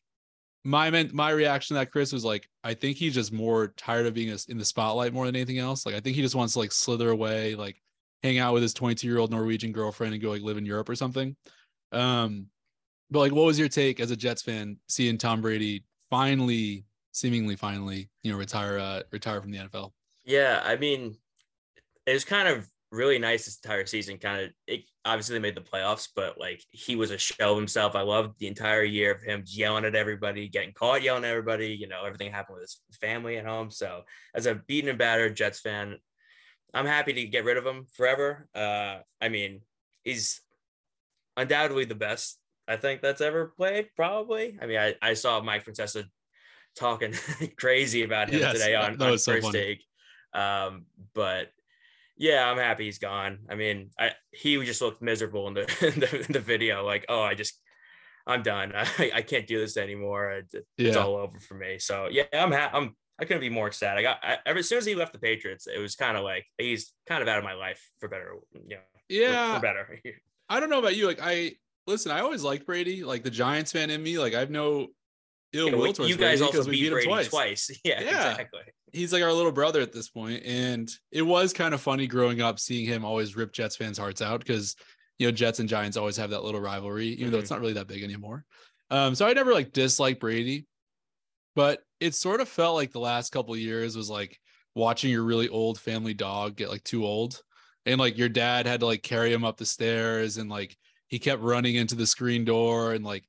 [0.64, 4.14] my my reaction to that Chris was like, I think he's just more tired of
[4.14, 5.86] being in the spotlight more than anything else.
[5.86, 7.82] Like I think he just wants to like slither away, like
[8.22, 10.88] hang out with his 22 year old Norwegian girlfriend and go like live in Europe
[10.88, 11.36] or something.
[11.92, 12.48] Um,
[13.12, 17.56] but like, what was your take as a Jets fan seeing Tom Brady finally seemingly
[17.56, 19.92] finally, you know, retire uh, retire from the NFL.
[20.26, 21.16] Yeah, I mean,
[22.06, 24.18] it was kind of really nice this entire season.
[24.18, 27.96] Kind of, it obviously they made the playoffs, but like he was a show himself.
[27.96, 31.70] I loved the entire year of him yelling at everybody, getting caught yelling at everybody.
[31.70, 33.72] You know, everything happened with his family at home.
[33.72, 34.02] So
[34.36, 35.98] as a beaten and battered Jets fan,
[36.74, 38.48] I'm happy to get rid of him forever.
[38.56, 39.62] Uh, I mean,
[40.04, 40.42] he's
[41.38, 43.90] undoubtedly the best I think that's ever played.
[43.96, 44.58] Probably.
[44.62, 46.06] I mean, I, I saw Mike Francesa
[46.76, 47.14] talking
[47.58, 49.60] crazy about him yes, today on, on so first funny.
[49.60, 49.86] take.
[50.34, 51.52] Um, but
[52.18, 53.40] yeah, I'm happy he's gone.
[53.50, 55.62] I mean, I he just looked miserable in the
[55.94, 57.60] in the, in the video, like, oh, I just
[58.26, 58.74] I'm done.
[58.76, 60.32] I, I can't do this anymore.
[60.32, 60.96] It's, yeah.
[60.96, 61.80] all over for me.
[61.80, 64.00] So yeah, I'm ha- I'm I couldn't be more ecstatic.
[64.00, 66.24] I got I, ever as soon as he left the Patriots, it was kind of
[66.24, 68.34] like he's kind of out of my life for better.
[68.54, 70.00] You know, yeah, for, for better.
[70.50, 71.08] I don't know about you.
[71.08, 71.54] Like I
[71.88, 73.04] listen, I always liked Brady.
[73.04, 74.88] Like the Giants fan in me, like I've no
[75.54, 77.30] ill Yeah, will towards you guys Brady also beat beat him Brady twice.
[77.30, 77.72] twice.
[77.84, 78.32] Yeah, Yeah.
[78.32, 78.62] exactly.
[78.92, 82.42] He's like our little brother at this point, and it was kind of funny growing
[82.42, 84.76] up seeing him always rip Jets fans' hearts out because
[85.20, 87.42] you know Jets and Giants always have that little rivalry, even though Mhm.
[87.42, 88.46] it's not really that big anymore.
[88.92, 90.68] Um, so I never like disliked Brady,
[91.56, 94.40] but it sort of felt like the last couple of years was like
[94.76, 97.42] watching your really old family dog get like too old,
[97.86, 101.18] and like your dad had to like carry him up the stairs, and like he
[101.20, 103.24] kept running into the screen door, and like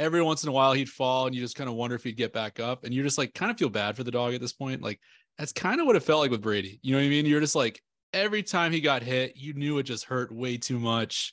[0.00, 2.16] every once in a while he'd fall, and you just kind of wonder if he'd
[2.16, 4.40] get back up, and you're just like kind of feel bad for the dog at
[4.40, 4.98] this point, like
[5.38, 6.80] that's kind of what it felt like with Brady.
[6.82, 7.26] You know what I mean?
[7.26, 7.80] You're just like
[8.12, 11.32] every time he got hit, you knew it just hurt way too much.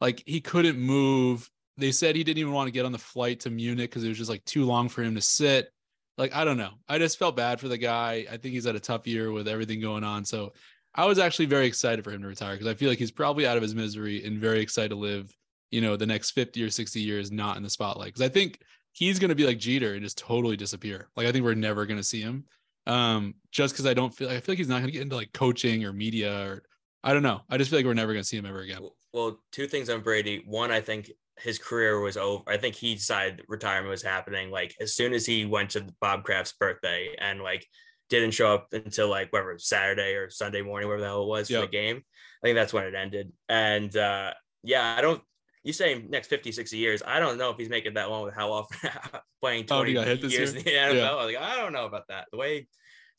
[0.00, 1.48] Like he couldn't move.
[1.76, 4.08] They said he didn't even want to get on the flight to Munich because it
[4.08, 5.70] was just like too long for him to sit.
[6.16, 6.70] Like I don't know.
[6.88, 8.26] I just felt bad for the guy.
[8.30, 10.24] I think he's had a tough year with everything going on.
[10.24, 10.52] So
[10.94, 13.46] I was actually very excited for him to retire because I feel like he's probably
[13.46, 15.36] out of his misery and very excited to live,
[15.70, 18.08] you know, the next 50 or 60 years not in the spotlight.
[18.08, 18.60] Because I think
[18.92, 21.08] he's going to be like Jeter and just totally disappear.
[21.16, 22.44] Like I think we're never going to see him
[22.86, 25.16] um just because i don't feel i feel like he's not going to get into
[25.16, 26.62] like coaching or media or
[27.02, 28.76] i don't know i just feel like we're never going to see him ever again
[28.82, 30.42] Well- Well, two things on Brady.
[30.44, 32.42] One, I think his career was over.
[32.46, 34.50] I think he decided retirement was happening.
[34.50, 37.66] Like as soon as he went to Bob Kraft's birthday and like
[38.10, 41.48] didn't show up until like whatever Saturday or Sunday morning, whatever the hell it was
[41.48, 42.02] for the game.
[42.42, 43.32] I think that's when it ended.
[43.48, 45.22] And uh yeah, I don't
[45.64, 47.02] you say next 50, 60 years.
[47.04, 48.90] I don't know if he's making that one with how often
[49.40, 50.42] playing Oh, 20 he got hit years year?
[50.44, 50.94] in the NFL.
[50.94, 51.10] Yeah.
[51.12, 52.26] Like, I don't know about that.
[52.30, 52.68] The way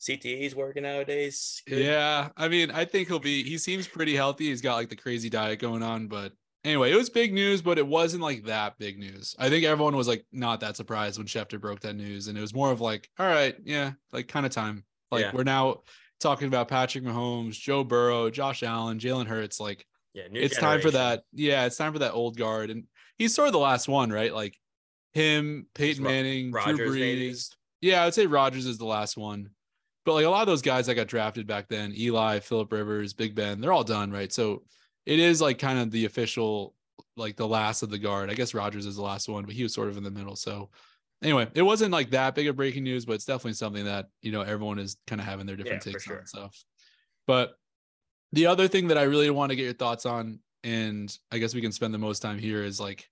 [0.00, 1.62] CTE is working nowadays.
[1.66, 4.90] could- yeah i mean i think he'll be he seems pretty healthy he's got like
[4.90, 6.32] the crazy diet going on but
[6.64, 9.96] anyway it was big news but it wasn't like that big news i think everyone
[9.96, 12.80] was like not that surprised when schefter broke that news and it was more of
[12.82, 15.30] like all right yeah like kind of time like Yeah.
[15.32, 15.80] we're now
[16.20, 20.90] talking about patrick mahomes joe burrow josh allen jalen hurts like Yeah, it's time for
[20.92, 21.24] that.
[21.32, 22.84] Yeah, it's time for that old guard, and
[23.18, 24.32] he's sort of the last one, right?
[24.32, 24.58] Like
[25.12, 27.30] him, Peyton Ro- Manning, Rodgers, Drew maybe?
[27.32, 27.50] Brees.
[27.82, 29.50] Yeah, I'd say Rodgers is the last one,
[30.06, 33.12] but like a lot of those guys that got drafted back then, Eli, Philip Rivers,
[33.12, 34.32] Big Ben, they're all done, right?
[34.32, 34.64] So
[35.04, 36.74] it is like kind of the official,
[37.16, 38.30] like the last of the guard.
[38.30, 40.34] I guess Rodgers is the last one, but he was sort of in the middle.
[40.34, 40.70] So
[41.22, 44.32] anyway, it wasn't like that big of breaking news, but it's definitely something that you
[44.32, 46.18] know everyone is kind of having their different Yeah, takes on sure.
[46.20, 46.64] and stuff.
[47.26, 47.52] But
[48.32, 51.54] the other thing that I really want to get your thoughts on, and I guess
[51.54, 53.08] we can spend the most time here, is like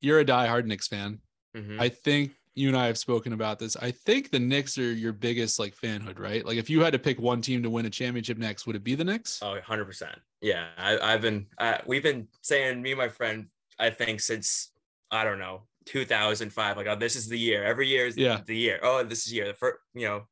[0.00, 1.20] you're a diehard Knicks fan.
[1.56, 1.80] Mhm.
[1.80, 3.76] I think you and I have spoken about this.
[3.76, 6.44] I think the Knicks are your biggest like fanhood, right?
[6.44, 8.82] Like if you had to pick one team to win a championship next, would it
[8.82, 9.40] be the Knicks?
[9.42, 10.18] Oh, 100%.
[10.40, 10.68] Yeah.
[10.76, 14.72] I, I've been, uh, we've been saying, me and my friend, I think since,
[15.10, 17.64] I don't know, 2005, like, oh, this is the year.
[17.64, 18.40] Every year is Yeah.
[18.44, 18.80] the year.
[18.82, 19.46] Oh, this is year.
[19.46, 20.26] The first, you know.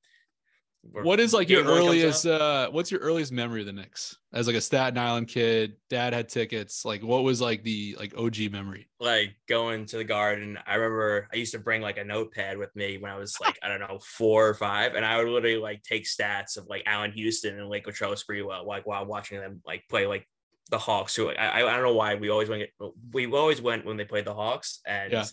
[0.93, 3.73] What is like your game one comes earliest uh what's your earliest memory of the
[3.73, 4.17] Knicks?
[4.33, 6.85] As like a Staten Island kid, dad had tickets.
[6.85, 8.89] Like what was like the like OG memory?
[9.01, 10.59] Like going to the garden.
[10.67, 13.59] I remember I used to bring like a notepad with me when I was like,
[13.63, 14.95] I don't know, four or five.
[14.95, 18.67] And I would literally like take stats of like Allan Houston and like Latrell Sprewell,
[18.67, 20.29] like while watching them like play like
[20.71, 21.15] the Hawks.
[21.17, 22.65] Who I, I don't know why we always went,
[23.13, 24.81] we always went when they played the Hawks.
[24.87, 25.25] And Yeah.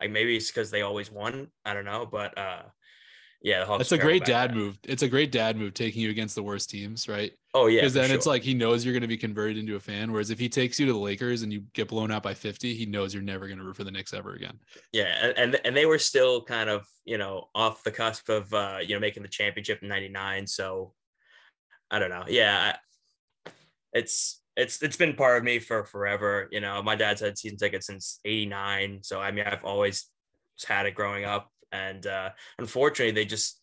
[0.00, 1.48] like maybe it's because they always won.
[1.64, 2.06] I don't know.
[2.06, 2.62] But uh
[3.42, 4.78] yeah, That's a great dad move.
[4.84, 7.32] It's a great dad move taking you against the worst teams, right?
[7.54, 7.80] Oh yeah.
[7.80, 10.10] Because then it's like he knows you're going to be converted into a fan.
[10.12, 12.74] Whereas if he takes you to the Lakers and you get blown out by 50,
[12.74, 14.58] he knows you're never going to root for the Knicks ever again.
[14.92, 18.52] yeah, and, and and they were still kind of you know off the cusp of
[18.52, 20.46] uh you know making the championship in '99.
[20.46, 20.92] So
[21.90, 22.24] I don't know.
[22.28, 22.74] Yeah,
[23.46, 23.50] I,
[23.92, 26.48] it's it's it's been part of me for forever.
[26.50, 30.06] You know, my dad's had season tickets since '89, so I mean I've always
[30.66, 31.50] had it growing up,
[31.84, 33.60] and uh unfortunately they just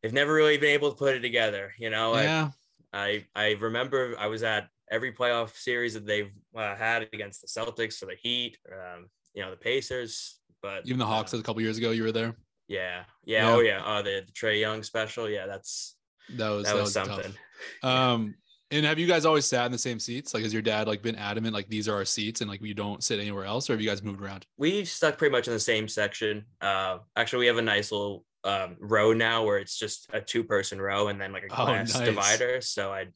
[0.00, 1.72] they've never really been able to put it together.
[1.78, 2.50] You know, I- yeah.
[2.92, 6.32] I I remember I was at every playoff series that they've
[6.62, 9.00] uh, had against the Celtics or the Heat, um,
[9.34, 12.12] you know, the Pacers, but Even the Hawks uh, a couple years ago, you were
[12.12, 12.32] there.
[12.68, 13.54] yeah, yeah, Yeah.
[13.54, 15.96] oh yeah, oh the, the Trae Young special, yeah, that's
[16.36, 17.34] That was, that, that was, was something.
[17.82, 17.90] tough.
[17.90, 18.34] Um,
[18.74, 20.34] and have you guys always sat in the same seats?
[20.34, 22.74] Like, has your dad like been adamant, like these are our seats and like we
[22.74, 23.70] don't sit anywhere else?
[23.70, 24.46] Or have you guys moved around?
[24.56, 26.44] We've stuck pretty much in the same section.
[26.60, 30.80] Uh, actually, we have a nice little um, row now where it's just a two-person
[30.80, 32.04] row and then like a Oh, glass nice.
[32.06, 32.60] divider.
[32.60, 33.06] So I,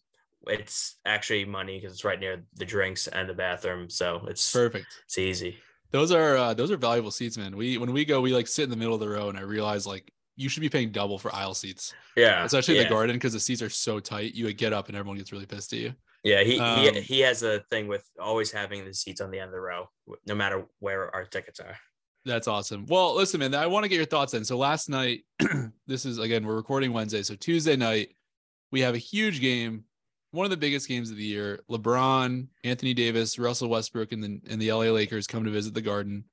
[0.47, 4.87] it's actually money because it's right near the drinks and the bathroom, so it's Perfect.
[5.05, 5.59] it's easy.
[5.91, 7.57] Those are uh, those are valuable seats, man.
[7.57, 9.43] We when we go, we like sit in the middle of the row, and I
[9.43, 12.85] realize like you should be paying double for aisle seats, Yeah, especially yeah.
[12.85, 14.35] the garden because the seats are so tight.
[14.35, 15.95] You would get up and everyone gets really pissed at you.
[16.25, 19.39] Yeah, he Um, he he has a thing with always having the seats on the
[19.39, 19.89] end of the row,
[20.27, 21.77] no matter where our tickets are.
[22.25, 22.87] That's awesome.
[22.87, 24.45] Well, listen, man, I want to get your thoughts in.
[24.45, 25.25] So last night,
[25.87, 27.23] this is again, we're recording Wednesday.
[27.23, 28.11] So Tuesday night,
[28.71, 29.85] we have a huge game
[30.31, 31.61] one of the biggest games of the year.
[31.71, 35.81] LeBron, Anthony Davis, Russell Westbrook, and the and the LA Lakers come to visit the
[35.81, 36.25] Garden.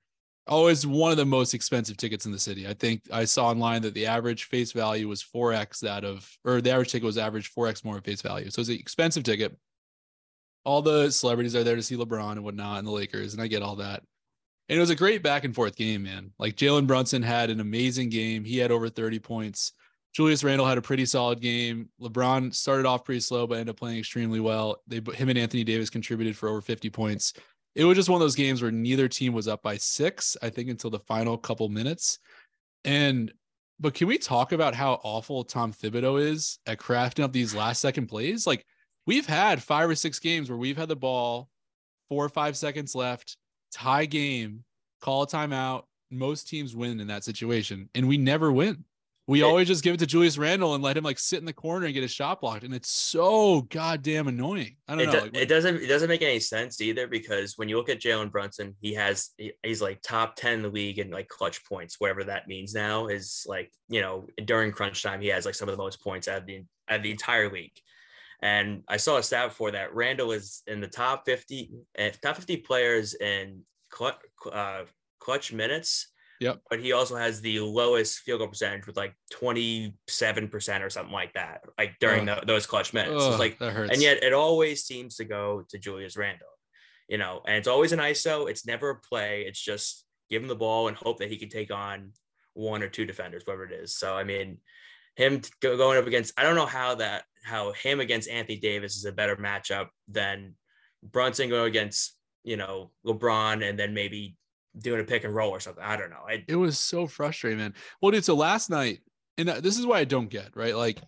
[0.47, 2.67] Always one of the most expensive tickets in the city.
[2.67, 6.61] I think I saw online that the average face value was 4x that of, or
[6.61, 8.51] the average ticket was average 4x more face value.
[8.51, 9.57] So it's an expensive ticket.
[10.63, 13.47] All the celebrities are there to see LeBron and whatnot and the Lakers, and I
[13.47, 14.03] get all that.
[14.69, 16.31] And it was a great back and forth game, man.
[16.39, 18.43] Like Jalen Brunson had an amazing game.
[18.43, 19.73] He had over 30 points.
[20.13, 21.89] Julius Randle had a pretty solid game.
[22.01, 24.81] LeBron started off pretty slow, but ended up playing extremely well.
[24.87, 27.33] They him and Anthony Davis contributed for over 50 points.
[27.75, 30.49] It was just one of those games where neither team was up by six, I
[30.49, 32.19] think, until the final couple minutes.
[32.85, 33.33] And
[33.79, 37.81] but can we talk about how awful Tom Thibodeau is at crafting up these last
[37.81, 38.47] second plays?
[38.47, 38.65] Like
[39.05, 41.49] we've had five or six games where we've had the ball,
[42.07, 43.35] four or five seconds left,
[43.73, 44.63] tie game,
[45.01, 45.83] call a timeout.
[46.11, 48.85] Most teams win in that situation, and we never win.
[49.27, 51.45] We it, always just give it to Julius Randle and let him like sit in
[51.45, 54.77] the corner and get his shot blocked, and it's so goddamn annoying.
[54.87, 55.11] I don't it know.
[55.11, 57.99] Do, like, it doesn't it doesn't make any sense either because when you look at
[57.99, 61.65] Jalen Brunson, he has he, he's like top ten in the league in like clutch
[61.65, 63.07] points, whatever that means now.
[63.07, 66.27] Is like you know during crunch time he has like some of the most points
[66.27, 67.73] out of the out of the entire league.
[68.41, 69.95] And I saw a stat for that.
[69.95, 74.17] Randle is in the top 50, eh, top 50 players in clutch,
[74.51, 74.83] uh,
[75.19, 76.09] clutch minutes
[76.39, 76.61] Yep.
[76.69, 79.93] But he also has the lowest field goal percentage with like 27%
[80.81, 83.23] or something like that, like during the, those clutch minutes.
[83.23, 86.47] Oh, it's like, and yet it always seems to go to Julius Randle,
[87.07, 88.49] you know, and it's always an ISO.
[88.49, 89.45] It's never a play.
[89.47, 92.11] It's just give him the ball and hope that he can take on
[92.53, 93.95] one or two defenders, whatever it is.
[93.95, 94.57] So, I mean,
[95.15, 99.05] him going up against, I don't know how that, how him against Anthony Davis is
[99.05, 100.55] a better matchup than
[101.03, 104.35] Brunson going against, you know, LeBron and then maybe
[104.77, 105.83] doing a pick and roll or something.
[105.83, 106.23] I don't know.
[106.27, 107.73] I, it was so frustrating, man.
[108.01, 108.99] Well, dude, so last night,
[109.37, 110.75] and uh, this is why I don't get right.
[110.75, 110.99] Like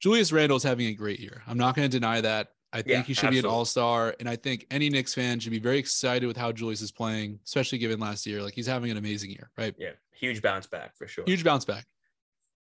[0.00, 1.42] Julius Randle's having a great year.
[1.46, 2.48] I'm not going to deny that.
[2.72, 3.42] I think yeah, he should absolutely.
[3.42, 4.14] be an all star.
[4.20, 7.40] And I think any Knicks fan should be very excited with how Julius is playing,
[7.44, 8.42] especially given last year.
[8.42, 9.74] Like he's having an amazing year, right?
[9.76, 9.90] Yeah.
[10.12, 11.24] Huge bounce back for sure.
[11.26, 11.86] Huge bounce back.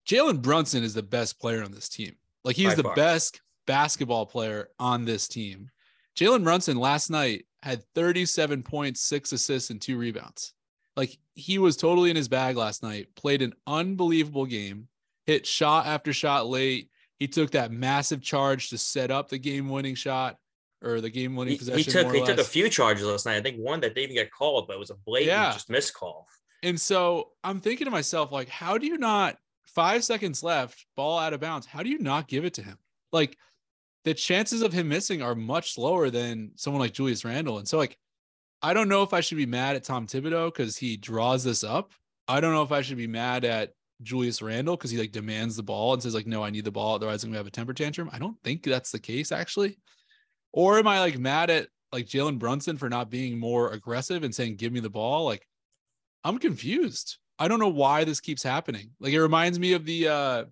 [0.08, 2.16] Jalen Brunson is the best player on this team.
[2.44, 2.96] Like he's By the far.
[2.96, 5.70] best basketball player on this team.
[6.18, 10.54] Jalen Brunson last night had 37 points, six assists, and two rebounds.
[10.96, 14.88] Like he was totally in his bag last night, played an unbelievable game,
[15.26, 16.90] hit shot after shot late.
[17.20, 20.38] He took that massive charge to set up the game winning shot
[20.84, 21.78] or the game winning possession.
[21.78, 23.38] He took he took a few charges last night.
[23.38, 25.52] I think one that didn't even get called, but it was a blatant yeah.
[25.52, 26.28] just missed call.
[26.64, 31.20] And so I'm thinking to myself, like, how do you not five seconds left, ball
[31.20, 31.66] out of bounds?
[31.66, 32.78] How do you not give it to him?
[33.12, 33.38] Like
[34.04, 37.60] the chances of him missing are much lower than someone like Julius Randle.
[37.60, 37.98] And so, like,
[38.62, 41.64] I don't know if I should be mad at Tom Thibodeau because he draws this
[41.64, 41.92] up.
[42.28, 45.56] I don't know if I should be mad at Julius Randle because he like demands
[45.56, 47.52] the ball and says like, no, I need the ball, otherwise I'm gonna have a
[47.52, 48.10] temper tantrum.
[48.12, 49.78] I don't think that's the case actually.
[50.54, 54.34] Or am I like mad at like Jalen Brunson for not being more aggressive and
[54.34, 55.26] saying, give me the ball?
[55.26, 55.48] Like,
[56.24, 57.18] I'm confused.
[57.40, 58.92] I don't know why this keeps happening.
[59.00, 60.46] Like, it reminds me of the uh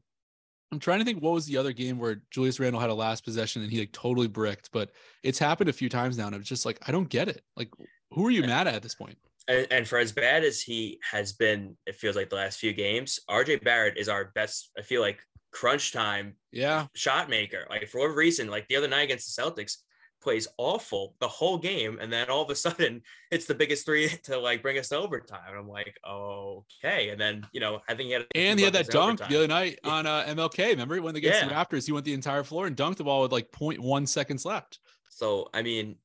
[0.72, 3.24] I'm trying to think what was the other game where Julius Randle had a last
[3.26, 4.92] possession and he like totally bricked, but
[5.24, 6.28] it's happened a few times now.
[6.28, 7.42] And it's just like, I don't get it.
[7.58, 7.70] Like,
[8.12, 9.18] who are you mad at at this point?
[9.48, 12.72] And, and, for as bad as he has been, it feels like the last few
[12.72, 15.20] games, RJ Barrett is our best, I feel like,
[15.52, 17.66] crunch time yeah shot maker.
[17.72, 19.78] Like, for whatever reason, like the other night against the Celtics,
[20.22, 23.02] plays awful the whole game, and then all of a sudden
[23.32, 25.40] it's the biggest three to like bring us to overtime.
[25.48, 27.10] And I'm like, okay.
[27.10, 29.30] And then you know, I think he had and he had that dunk overtime.
[29.30, 30.70] the other night on uh, MLK.
[30.70, 31.48] Remember when they against yeah.
[31.48, 34.46] the Raptors, he went the entire floor and dunked the ball with like 0.1 seconds
[34.46, 34.80] left.
[35.10, 35.96] So I mean,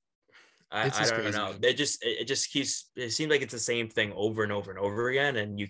[0.70, 1.53] I, I don't crazy, know.
[1.53, 1.59] Man.
[1.62, 4.70] It just it just keeps it seems like it's the same thing over and over
[4.70, 5.68] and over again, and you.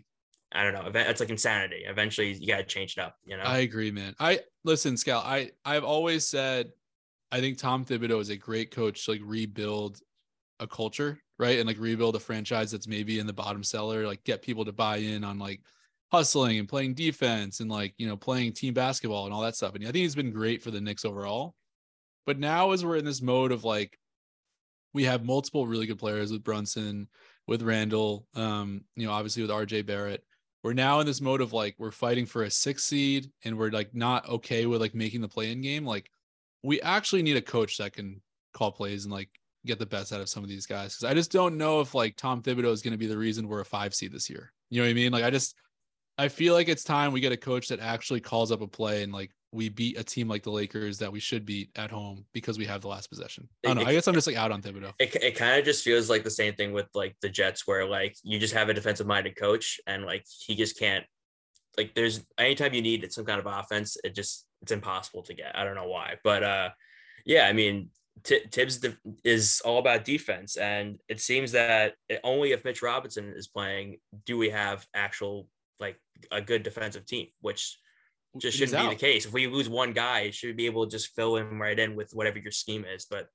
[0.57, 1.00] I don't know.
[1.00, 1.83] It's like insanity.
[1.85, 3.16] Eventually, you got to change it up.
[3.24, 3.42] You know.
[3.42, 4.14] I agree, man.
[4.20, 5.20] I listen, Scal.
[5.24, 6.70] I I've always said
[7.35, 9.99] I think Tom Thibodeau is a great coach to like rebuild
[10.61, 11.59] a culture, right?
[11.59, 14.73] And like rebuild a franchise that's maybe in the bottom cellar, like get people to
[14.73, 15.61] buy in on like
[16.12, 19.75] hustling and playing defense and like, you know, playing team basketball and all that stuff.
[19.75, 21.57] And I think he's been great for the Knicks overall.
[22.24, 23.99] But now as we're in this mode of like
[24.93, 27.09] we have multiple really good players with Brunson,
[27.49, 30.22] with Randle, um, you know, obviously with RJ Barrett.
[30.62, 33.70] We're now in this mode of like we're fighting for a six seed and we're
[33.70, 35.85] like not okay with like making the play in game.
[35.85, 36.12] Like
[36.64, 38.20] we actually need a coach that can
[38.54, 39.28] call plays and like
[39.66, 40.96] get the best out of some of these guys.
[40.96, 43.46] Cause I just don't know if like Tom Thibodeau is going to be the reason
[43.46, 44.52] we're a five seed this year.
[44.70, 45.12] You know what I mean?
[45.12, 45.54] Like I just,
[46.16, 49.02] I feel like it's time we get a coach that actually calls up a play
[49.02, 52.24] and like we beat a team like the Lakers that we should beat at home
[52.32, 53.48] because we have the last possession.
[53.64, 53.82] I don't know.
[53.82, 54.92] It, I guess I'm just like out on Thibodeau.
[54.98, 57.86] It, it kind of just feels like the same thing with like the Jets where
[57.86, 61.04] like you just have a defensive minded coach and like he just can't
[61.76, 65.56] like there's anytime you need some kind of offense, it just it's impossible to get.
[65.56, 66.70] I don't know why, but uh,
[67.26, 67.90] Yeah, I mean,
[68.22, 72.80] T- Tibbs de- is all about defense, and it seems that it, only if Mitch
[72.80, 75.48] Robinson is playing do we have actual
[75.80, 76.00] like
[76.32, 77.78] a good defensive team, which
[78.38, 79.26] just shouldn't be the case.
[79.26, 81.94] If we lose one guy, it should be able to just fill him right in
[81.94, 83.28] with whatever your scheme is, but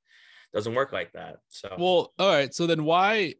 [0.51, 1.37] doesn't work like that.
[1.49, 2.51] So well, all right.
[2.51, 3.35] So then why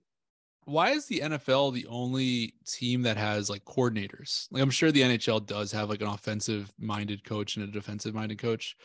[0.70, 4.48] why is the NFL the only team that has like coordinators?
[4.52, 8.14] Like I'm sure the NHL does have like an offensive minded coach and a defensive
[8.14, 8.76] minded coach.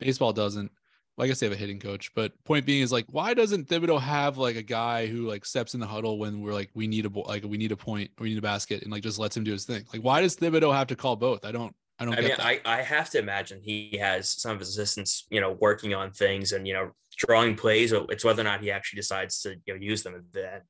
[0.00, 0.70] Baseball doesn't.
[1.16, 3.68] Well, I guess they have a hitting coach, but point being is like, why doesn't
[3.68, 6.86] Thibodeau have like a guy who like steps in the huddle when we're like, we
[6.86, 9.18] need a like we need a point, or we need a basket, and like just
[9.18, 9.84] lets him do his thing?
[9.92, 11.44] Like, why does Thibodeau have to call both?
[11.44, 12.14] I don't, I don't.
[12.14, 12.44] I mean, that.
[12.44, 16.12] I I have to imagine he has some of his assistants, you know, working on
[16.12, 17.92] things and you know drawing plays.
[17.92, 20.62] It's whether or not he actually decides to you know use them at the end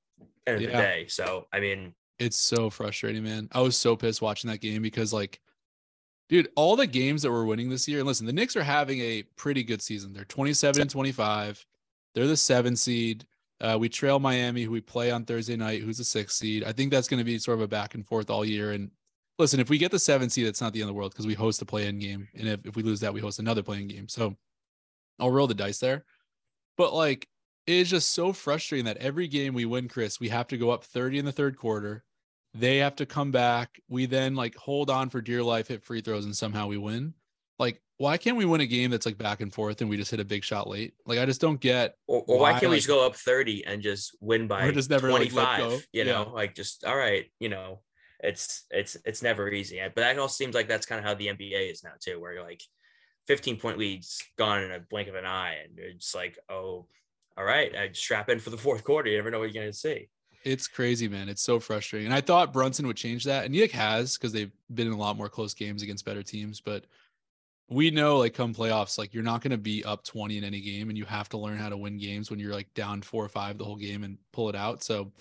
[0.47, 0.67] of yeah.
[0.67, 1.07] the day.
[1.09, 3.49] So I mean, it's so frustrating, man.
[3.53, 5.41] I was so pissed watching that game because like
[6.29, 9.01] Dude, all the games that we're winning this year, and listen, the Knicks are having
[9.01, 10.13] a pretty good season.
[10.13, 11.65] They're 27 and 25.
[12.15, 13.27] They're the seven seed.
[13.61, 16.65] Uh, we trail Miami, who we play on Thursday night, who's the sixth seed.
[16.65, 18.73] I think that's going to be sort of a back and forth all year.
[18.73, 18.91] And
[19.39, 21.27] listen, if we get the seven seed, it's not the end of the world because
[21.27, 23.89] we host a play-in game, and if, if we lose that, we host another play-in
[23.89, 24.07] game.
[24.07, 24.37] So
[25.19, 26.05] I'll roll the dice there.
[26.77, 27.27] But like,
[27.69, 30.71] it is just so frustrating that every game we win, Chris, we have to go
[30.71, 32.03] up 30 in the third quarter.
[32.55, 33.83] They have to come back.
[33.91, 37.13] We then like hold on for dear life, hit free throws, and somehow we win.
[37.59, 40.11] Like, why can't we win a game that's like back and forth and we just
[40.11, 40.95] hit a big shot late?
[41.05, 41.97] Like, I just don't get.
[42.07, 44.89] Or, or why, why, can't we just go up 30 and just win by just
[44.89, 45.73] never 25?
[45.73, 46.33] Like, you know, yeah.
[46.33, 47.83] like just, all right, you know,
[48.21, 49.79] it's, it's, it's never easy.
[49.83, 52.33] But that all seems like that's kind of how the NBA is now too, where
[52.33, 52.63] you're like
[53.27, 55.57] 15 point leads gone in a blink of an eye.
[55.65, 56.87] And it's like, oh,
[57.39, 59.09] all right, I strap in for the fourth quarter.
[59.09, 60.09] You never know what you're going to see.
[60.45, 61.29] It's crazy, man.
[61.29, 62.07] It's so frustrating.
[62.07, 63.45] And I thought Brunson would change that.
[63.45, 66.61] And he has because they've been in a lot more close games against better teams.
[66.61, 66.87] But
[67.69, 70.61] we know, like, come playoffs, like, you're not going to be up 20 in any
[70.61, 70.89] game.
[70.89, 73.29] And you have to learn how to win games when you're like down four or
[73.29, 74.83] five the whole game and pull it out.
[74.83, 75.13] So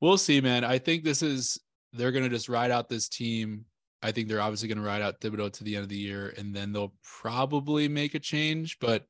[0.00, 0.64] we'll see, man.
[0.64, 1.58] I think this is,
[1.92, 3.66] they're going to just ride out this team.
[4.02, 6.32] I think they're obviously going to ride out Thibodeau to the end of the year.
[6.38, 8.78] And then they'll probably make a change.
[8.80, 9.04] But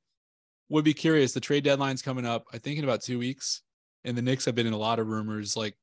[0.73, 1.33] would be curious.
[1.33, 3.62] The trade deadline's coming up, I think, in about two weeks
[4.05, 5.77] and the Knicks have been in a lot of rumors like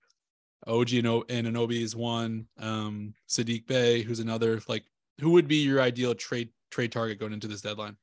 [0.68, 4.60] OG and Anunoby is one, um, Saddiq Bey, who's another.
[4.68, 4.84] Like,
[5.20, 7.96] who would be your ideal trade trade target going into this deadline?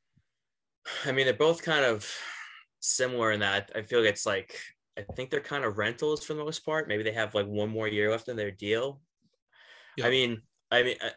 [1.04, 2.10] I mean, they're both kind of
[2.80, 4.58] similar in that I feel like it's like
[4.98, 6.88] I think they're kind of rentals for the most part.
[6.88, 9.00] Maybe they have like one more year left in their deal.
[10.02, 11.10] I mean, I mean, uh,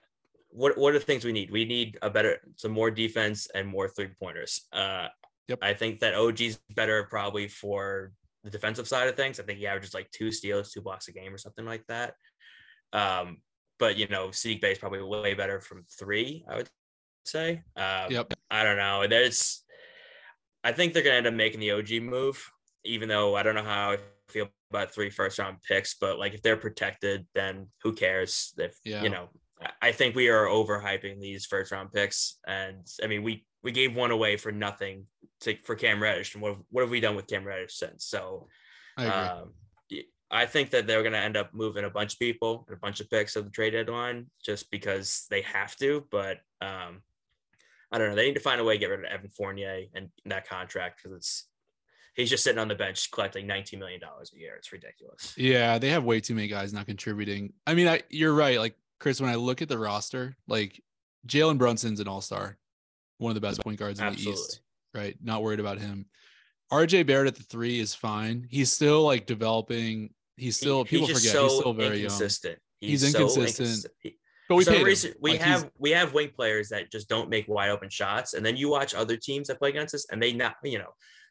[0.50, 1.52] what what are the things we need?
[1.52, 4.68] We need a better, some more defense and more three pointers.
[4.74, 5.08] Uh,
[5.50, 5.60] yep.
[5.62, 9.40] I think that OG's better probably for the defensive side of things.
[9.40, 12.14] I think he averages like two steals, two blocks a game, or something like that.
[12.94, 13.38] Um,
[13.78, 16.46] but you know, Saddiq Bey is probably way better from three.
[16.48, 16.70] I would
[17.26, 17.64] say.
[17.76, 18.34] Um, yep.
[18.50, 19.06] I don't know.
[19.08, 19.64] There's.
[20.64, 22.50] I think they're gonna end up making the OG move,
[22.84, 23.98] even though I don't know how I
[24.30, 25.96] feel about three first round picks.
[25.96, 28.54] But like, if they're protected, then who cares?
[28.58, 29.02] If yeah.
[29.02, 29.30] you know,
[29.82, 33.96] I think we are overhyping these first round picks, and I mean, we we gave
[33.96, 35.06] one away for nothing
[35.42, 38.06] to for Cam Reddish, and what have, what have we done with Cam Reddish since?
[38.06, 38.48] So,
[38.98, 39.54] I, um,
[40.32, 42.80] I think that they're going to end up moving a bunch of people and a
[42.80, 46.06] bunch of picks at the trade deadline just because they have to.
[46.12, 47.02] But um,
[47.92, 48.16] I don't know.
[48.16, 51.02] They need to find a way to get rid of Evan Fournier and that contract
[51.02, 51.46] because it's
[52.14, 54.56] he's just sitting on the bench collecting $19 million a year.
[54.56, 55.34] It's ridiculous.
[55.36, 57.54] Yeah, they have way too many guys not contributing.
[57.66, 58.60] I mean, I, you're right.
[58.60, 60.84] Like Chris, when I look at the roster, like
[61.28, 62.59] Jalen Brunson's an all-star,
[63.20, 64.34] one of the best point guards in Absolutely.
[64.34, 64.62] the East
[64.94, 65.16] right?
[65.22, 66.06] Not worried about him.
[66.72, 68.48] RJ Barrett at the three is fine.
[68.50, 70.14] He's still like developing.
[70.38, 72.54] He's still he, people forget so he's still very inconsistent.
[72.82, 72.92] young.
[72.92, 73.54] He's, he's inconsistent.
[73.54, 74.16] So inconsistent.
[74.48, 77.48] But we, some reason, we like have we have wing players that just don't make
[77.48, 80.34] wide open shots, and then you watch other teams that play against us, and they
[80.34, 80.90] not you know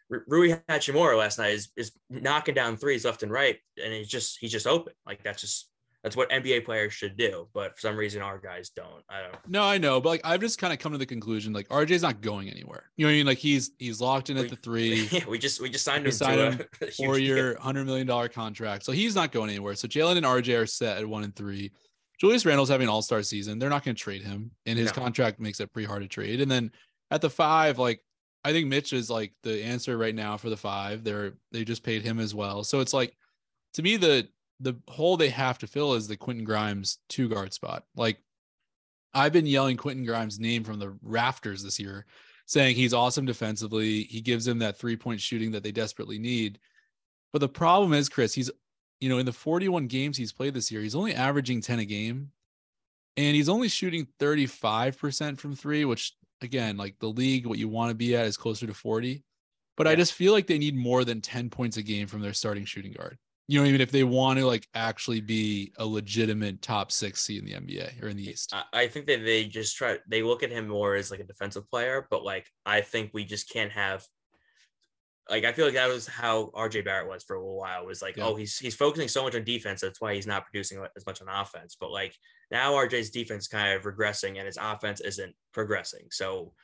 [0.08, 4.38] Rui Hachimura last night is is knocking down threes left and right, and he's just
[4.40, 4.92] he's just open.
[5.04, 5.68] Like that's just
[6.08, 9.04] that's what NBA players should do, but for some reason our guys don't.
[9.10, 9.36] I don't.
[9.46, 12.00] No, I know, but like I've just kind of come to the conclusion like RJ's
[12.00, 12.90] not going anywhere.
[12.96, 13.26] You know what I mean?
[13.26, 15.06] Like he's he's locked in at the three.
[15.18, 18.06] Yeah, we just we just signed him signed to a, a four year, hundred million
[18.06, 19.74] dollar contract, so he's not going anywhere.
[19.74, 21.72] So Jalen and RJ are set at one and three.
[22.18, 23.58] Julius Randle's having an all star season.
[23.58, 25.02] They're not going to trade him, and his no.
[25.02, 26.40] contract makes it pretty hard to trade.
[26.40, 26.72] And then
[27.10, 28.00] at the five, like
[28.44, 31.04] I think Mitch is like the answer right now for the five.
[31.04, 33.14] They're they just paid him as well, so it's like
[33.74, 34.28] to me the
[34.60, 37.84] the hole they have to fill is the Quentin Grimes two guard spot.
[37.96, 38.18] Like
[39.14, 42.06] I've been yelling Quentin Grimes' name from the rafters this year,
[42.46, 44.04] saying he's awesome defensively.
[44.04, 46.58] He gives them that three point shooting that they desperately need.
[47.32, 48.50] But the problem is, Chris, he's,
[49.00, 51.84] you know, in the 41 games he's played this year, he's only averaging 10 a
[51.84, 52.30] game
[53.16, 57.90] and he's only shooting 35% from three, which again, like the league, what you want
[57.90, 59.22] to be at is closer to 40.
[59.76, 62.32] But I just feel like they need more than 10 points a game from their
[62.32, 63.18] starting shooting guard.
[63.48, 67.42] You know, even if they want to like actually be a legitimate top six seed
[67.42, 68.54] in the NBA or in the East.
[68.72, 71.68] I, think that they just try they look at him more as like a defensive
[71.70, 74.04] player, but like I think we just can't have
[75.30, 77.84] like I feel like that was how RJ Barrett was for a little while.
[77.84, 78.26] Was like, Yeah.
[78.26, 81.20] oh, he's he's focusing so much on defense, that's why he's not producing as much
[81.20, 81.76] on offense.
[81.78, 82.14] But like
[82.50, 86.06] now, RJ's defense kind of regressing, and his offense isn't progressing.
[86.10, 86.54] So,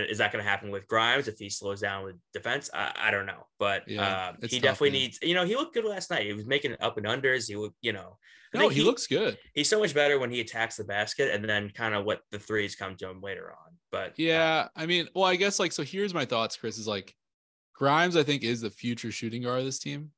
[0.00, 2.70] is that going to happen with Grimes if he slows down with defense?
[2.72, 5.00] I, I don't know, but Yeah, um, he tough, definitely man.
[5.00, 5.18] needs.
[5.22, 6.26] You know, he looked good last night.
[6.26, 7.48] He was making up and unders.
[7.48, 8.16] He looked, you know,
[8.54, 9.38] I No, think he, looks good.
[9.54, 12.38] he's so much better when he attacks the basket and then kind of what the
[12.38, 13.72] threes come to him later on.
[13.90, 15.82] But uh, Yeah, I mean, well, I guess like so.
[15.82, 16.78] Here's my thoughts, Chris.
[16.78, 17.14] Is like
[17.74, 20.10] Grimes, I think, is the future shooting guard of this team.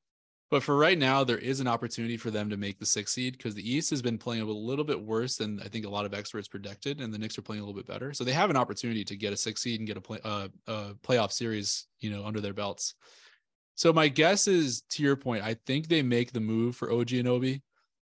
[0.54, 3.36] But for right now, there is an opportunity for them to make the six seed
[3.36, 6.04] because the East has been playing a little bit worse than I think a lot
[6.04, 8.14] of experts predicted, and the Knicks are playing a little bit better.
[8.14, 10.46] So they have an opportunity to get a six seed and get a play uh,
[10.68, 12.94] a playoff series, you know, under their belts.
[13.74, 17.08] So my guess is, to your point, I think they make the move for OG
[17.08, 17.62] Anunoby.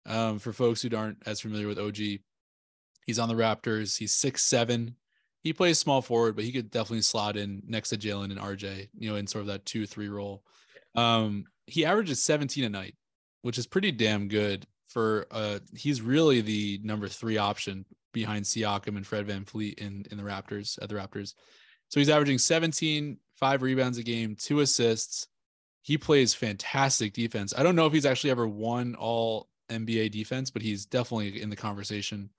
[0.04, 1.96] Um, for folks who aren't as familiar with OG,
[3.06, 3.96] he's on the Raptors.
[3.96, 4.96] He's six seven
[5.44, 8.88] he plays small forward, but he could definitely slot in next to Jalen and RJ,
[8.98, 10.42] you know, in sort of that two, three role.
[10.94, 12.94] Um, he averages 17 a night,
[13.42, 18.96] which is pretty damn good for uh he's really the number three option behind Siakam
[18.96, 21.34] and Fred VanVleet in in the Raptors at the Raptors.
[21.88, 25.28] So he's averaging 17, five rebounds a game, two assists.
[25.82, 27.52] He plays fantastic defense.
[27.56, 31.50] I don't know if he's actually ever won all NBA defense, but he's definitely in
[31.50, 32.30] the conversation.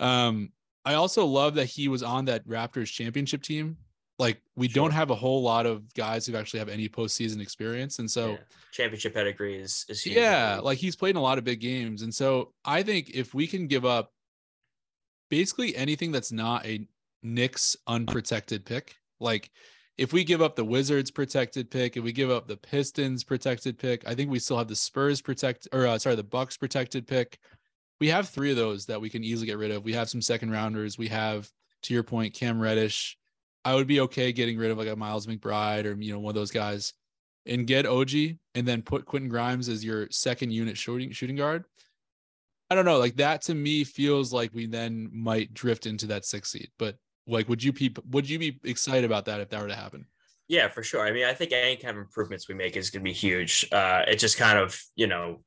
[0.00, 0.50] Um,
[0.84, 3.76] I also love that he was on that Raptors championship team.
[4.20, 7.98] Like we don't have a whole lot of guys who actually have any postseason experience,
[8.00, 8.36] and so yeah,
[8.70, 10.16] championship pedigree is is huge.
[10.16, 13.32] yeah, like he's played in a lot of big games, and so I think if
[13.32, 14.12] we can give up
[15.30, 16.86] basically anything that's not a
[17.22, 19.50] Knicks unprotected pick, like
[19.96, 23.78] if we give up the Wizards protected pick, if we give up the Pistons protected
[23.78, 27.06] pick, I think we still have the Spurs protect or uh, sorry, the Bucks protected
[27.06, 27.38] pick.
[28.00, 29.84] We have three of those that we can easily get rid of.
[29.84, 30.96] We have some second rounders.
[30.96, 31.50] We have,
[31.82, 33.18] to your point, Cam Reddish.
[33.64, 36.30] I would be okay getting rid of like a Miles McBride or you know one
[36.30, 36.92] of those guys,
[37.46, 38.12] and get OG,
[38.54, 41.64] and then put Quentin Grimes as your second unit shooting shooting guard.
[42.70, 46.24] I don't know, like that to me feels like we then might drift into that
[46.24, 46.70] six seed.
[46.78, 46.96] But
[47.26, 50.06] like, would you be would you be excited about that if that were to happen?
[50.50, 51.06] Yeah, for sure.
[51.06, 53.68] I mean, I think any kind of improvements we make is going to be huge.
[53.70, 55.44] Uh, it just kind of, you know,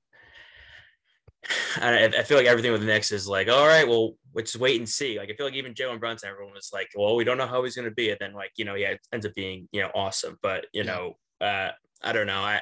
[1.78, 4.80] I, I feel like everything with the Knicks is like, all right, well, let's wait
[4.80, 5.18] and see.
[5.20, 7.64] Like, I feel like even Jalen Brunson, everyone was like, well, we don't know how
[7.64, 8.10] he's going to be.
[8.10, 10.38] And then, like, you know, yeah, it ends up being, you know, awesome.
[10.42, 11.70] But, you know, uh,
[12.02, 12.42] I don't know.
[12.42, 12.62] I,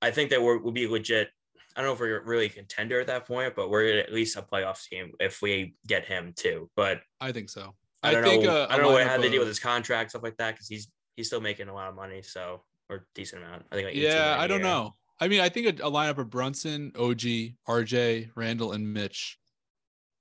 [0.00, 1.28] I think that we're, we'll be legit.
[1.76, 4.36] I don't know if we're really a contender at that point, but we're at least
[4.36, 6.68] a playoff team if we get him too.
[6.76, 7.74] But I think so.
[8.02, 8.62] I don't think know.
[8.62, 10.66] uh, I don't know what, how they deal with his contract stuff like that because
[10.66, 13.64] he's he's still making a lot of money, so or decent amount.
[13.70, 14.68] I think like Yeah, I don't year.
[14.68, 14.94] know.
[15.20, 17.20] I mean, I think a, a lineup of Brunson, OG,
[17.68, 19.38] RJ, Randle, and Mitch.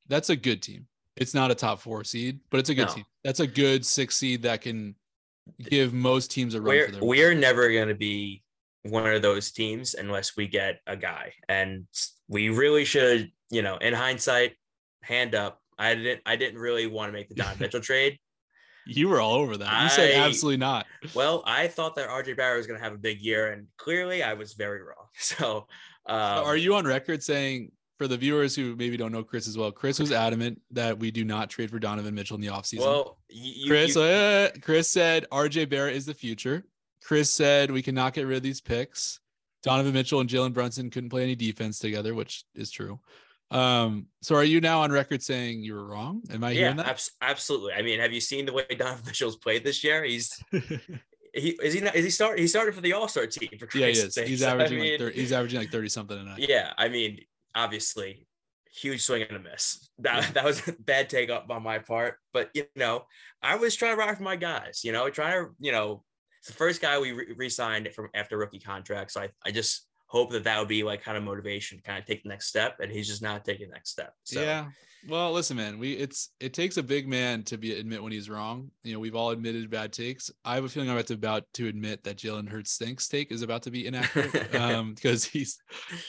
[0.07, 0.87] That's a good team.
[1.15, 2.93] It's not a top four seed, but it's a good No.
[2.93, 3.05] team.
[3.23, 4.95] That's a good six seed that can
[5.59, 8.43] give most teams a run We're for their we're never going to be
[8.83, 11.85] one of those teams unless we get a guy, and
[12.27, 13.31] we really should.
[13.49, 14.55] You know, in hindsight,
[15.03, 15.59] hand up.
[15.77, 16.21] I didn't.
[16.25, 18.17] I didn't really want to make the Don Mitchell trade.
[18.95, 19.83] You were all over that.
[19.83, 20.85] You said absolutely not.
[21.13, 24.23] Well, I thought that RJ Barrett was going to have a big year, and clearly,
[24.23, 24.95] I was very wrong.
[25.19, 25.67] So,
[26.07, 29.57] um, Are you on record saying for the viewers who maybe don't know Chris as
[29.57, 29.71] well?
[29.71, 32.79] Chris was adamant that we do not trade for Donovan Mitchell in the offseason.
[32.79, 36.63] Well, you, Chris, you, uh, Chris said RJ Barrett is the future.
[37.03, 39.19] Chris said we cannot get rid of these picks.
[39.63, 42.99] Donovan Mitchell and Jalen Brunson couldn't play any defense together, which is true.
[43.51, 46.21] Um, so are you now on record saying you were wrong?
[46.31, 46.87] Am I yeah, hearing that?
[46.87, 47.73] abs- absolutely.
[47.73, 50.03] I mean, have you seen the way Donovan Mitchell's played this year?
[50.03, 50.41] He's
[51.33, 53.65] he is he not is he start he started for the All Star team for
[53.77, 54.13] yeah, he Christ's is.
[54.15, 54.27] sake.
[54.27, 56.39] He's So, I averaging mean, like 30, he's averaging like 30 something a night.
[56.47, 57.19] Yeah, I mean,
[57.53, 58.25] obviously,
[58.73, 59.89] huge swing and a miss.
[59.99, 60.31] That Yeah.
[60.31, 63.05] that was a bad take up on my part, but you know,
[63.43, 64.81] I was trying to rock for my guys.
[64.83, 66.03] You know, trying to you know,
[66.39, 69.11] it's the first guy we re- re-signed from after rookie contract.
[69.11, 71.97] So I I just hope that that would be like kind of motivation to kind
[71.97, 74.13] of take the next step, and he's just not taking the next step.
[74.23, 74.67] So Yeah.
[75.07, 78.29] Well, listen, man, we it's it takes a big man to be admit when he's
[78.29, 78.69] wrong.
[78.83, 80.29] You know, we've all admitted bad takes.
[80.45, 83.31] I have a feeling I'm about to about to admit that Jalen Hurts stinks take
[83.31, 84.53] is about to be inaccurate.
[84.61, 85.57] um, because he's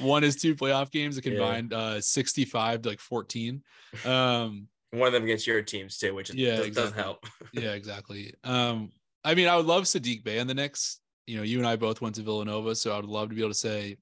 [0.01, 1.31] won his two playoff games, a Yeah.
[1.31, 3.63] combined uh 65 to like 14.
[4.05, 7.25] Um, one of them against your teams too, which Yeah, yeah, doesn't help.
[7.55, 8.35] yeah, exactly.
[8.45, 8.91] Um,
[9.25, 10.99] I mean, I would love Saddiq Bey on the Knicks.
[11.27, 13.43] You know, you and I both went to Villanova, so I would love to be
[13.43, 13.97] able to say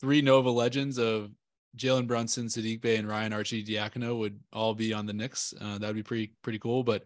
[0.00, 1.30] three Nova legends of
[1.76, 5.54] Jalen Brunson, Saddiq Bey, and Ryan Arcidiacono would all be on the Knicks.
[5.60, 6.84] Uh, that would be pretty pretty cool.
[6.84, 7.04] But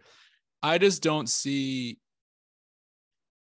[0.62, 1.98] I just don't see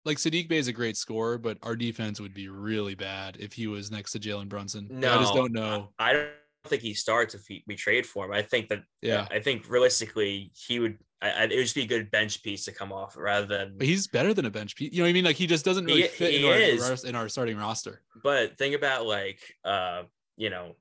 [0.04, 3.52] like Saddiq Bey is a great scorer, but our defense would be really bad if
[3.52, 4.88] he was next to Jalen Brunson.
[4.90, 5.90] No, I just don't know.
[5.98, 6.28] I don't
[6.68, 8.32] think he starts if he, we trade for him.
[8.32, 9.26] I think that Yeah.
[9.30, 10.98] I think realistically he would.
[11.20, 13.74] I, it would just be a good bench piece to come off rather than.
[13.76, 14.92] But he's better than a bench piece.
[14.92, 15.24] You know what I mean?
[15.24, 18.02] Like he just doesn't really He- fit he in, our, in our starting roster.
[18.22, 20.02] But think about like uh
[20.36, 20.76] you know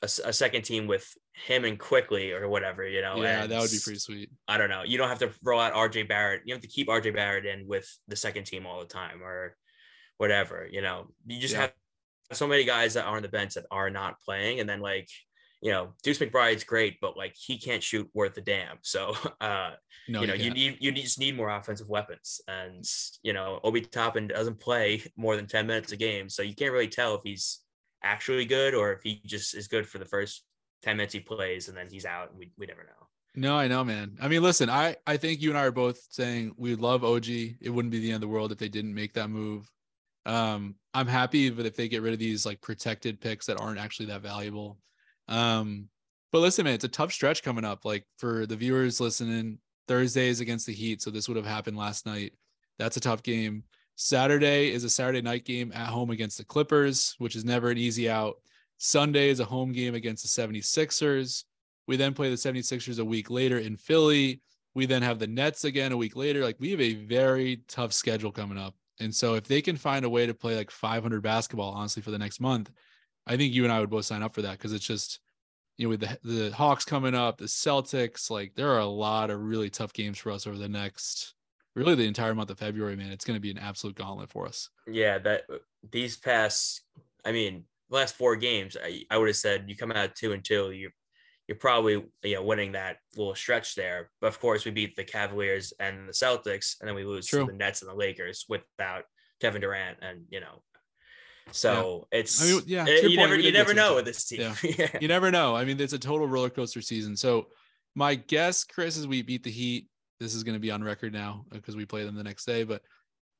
[0.00, 3.20] a second team with him and Quickley or whatever you know.
[3.20, 4.30] yeah, and that would be pretty sweet.
[4.46, 4.82] I don't know.
[4.84, 6.42] You don't have to roll out RJ Barrett.
[6.44, 9.56] You have to keep RJ Barrett in with the second team all the time or
[10.18, 10.68] whatever.
[10.70, 11.62] You know, you just Yeah.
[11.62, 11.72] have
[12.32, 15.08] so many guys that are on the bench that are not playing, and then like
[15.60, 18.78] you know, Deuce McBride's great, but like he can't shoot worth a damn.
[18.82, 19.72] So uh,
[20.08, 22.84] No, you know, you need you just need more offensive weapons, and
[23.22, 26.72] you know, Obi Toppin doesn't play more than ten minutes a game, so you can't
[26.72, 27.60] really tell if he's
[28.02, 30.44] actually good or if he just is good for the first
[30.82, 33.06] ten minutes he plays and then he's out, and we we never know.
[33.34, 34.16] No, I know, man.
[34.20, 37.28] I mean, listen, I I think you and I are both saying we love OG.
[37.28, 39.70] It wouldn't be the end of the world if they didn't make that move.
[40.28, 43.78] Um, I'm happy but if they get rid of these like protected picks that aren't
[43.78, 44.78] actually that valuable.
[45.26, 45.88] Um,
[46.30, 47.84] but listen, man, it's a tough stretch coming up.
[47.84, 51.76] Like for the viewers listening, Thursday is against the Heat, so this would have happened
[51.76, 52.34] last night.
[52.78, 53.64] That's a tough game.
[53.96, 57.78] Saturday is a Saturday night game at home against the Clippers, which is never an
[57.78, 58.36] easy out.
[58.76, 61.44] Sunday is a home game against the 76ers.
[61.88, 64.40] We then play the 76ers a week later in Philly.
[64.74, 66.44] We then have the Nets again a week later.
[66.44, 68.74] Like we have a very tough schedule coming up.
[69.00, 72.10] And so if they can find a way to play like 500 basketball, honestly, for
[72.10, 72.70] the next month,
[73.26, 75.20] I think you and I would both sign up for that because it's just,
[75.76, 79.30] you know, with the the Hawks coming up, the Celtics, like there are a lot
[79.30, 81.34] of really tough games for us over the next,
[81.76, 82.96] really the entire month of February.
[82.96, 84.70] Man, it's going to be an absolute gauntlet for us.
[84.90, 85.58] Yeah, that uh,
[85.92, 86.82] these past,
[87.24, 90.44] I mean, last four games, I, I would have said you come out two and
[90.44, 90.90] two, you
[91.48, 94.10] you're probably you know winning that little stretch there.
[94.20, 97.46] But of course, we beat the Cavaliers and the Celtics, and then we lose True.
[97.46, 99.04] to the Nets and the Lakers without
[99.40, 100.62] Kevin Durant, and you know,
[101.52, 104.24] so it's I mean, yeah, to eh, you point, never you never know with this
[104.24, 104.52] team.
[104.62, 104.88] Yeah.
[105.00, 105.56] you never know.
[105.56, 107.16] I mean, it's a total roller coaster season.
[107.16, 107.46] So
[107.94, 109.88] my guess, Chris, is we beat the Heat.
[110.20, 112.64] This is going to be on record now because we play them the next day.
[112.64, 112.82] But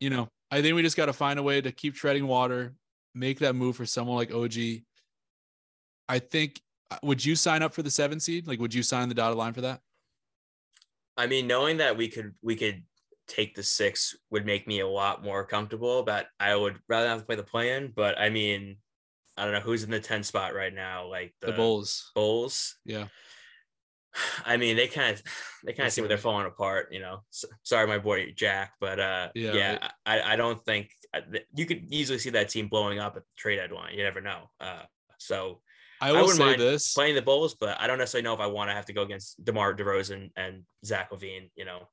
[0.00, 2.74] you know, I think we just got to find a way to keep treading water,
[3.14, 4.54] make that move for someone like OG.
[6.08, 6.60] I think.
[6.90, 8.46] Uh, Would you sign up for the seven seed?
[8.46, 9.80] Like, would you sign the dotted line for that?
[11.16, 12.84] I mean, knowing that we could we could
[13.26, 16.02] take the six would make me a lot more comfortable.
[16.02, 17.92] But I would rather have to play the play-in.
[17.94, 18.76] But I mean,
[19.36, 21.06] I don't know who's in the 10 spot right now.
[21.08, 22.10] Like The, Bulls.
[22.14, 22.76] Bulls.
[22.84, 23.06] Yeah.
[24.44, 25.22] I mean, they kind of
[25.64, 26.88] they kind of seem like they're falling apart.
[26.92, 30.90] You know, S sorry, my boy Jack, but uh, Yeah, yeah, I I don't think
[31.54, 33.94] you could easily see that team blowing up at the trade deadline.
[33.94, 34.50] You never know.
[34.60, 34.82] Uh,
[35.18, 35.60] so
[36.00, 36.94] I I will wouldn't say mind this.
[36.94, 39.02] playing the Bulls, but I don't necessarily know if I want to have to go
[39.02, 41.50] against DeMar DeRozan and Zach LaVine.
[41.56, 41.88] You know,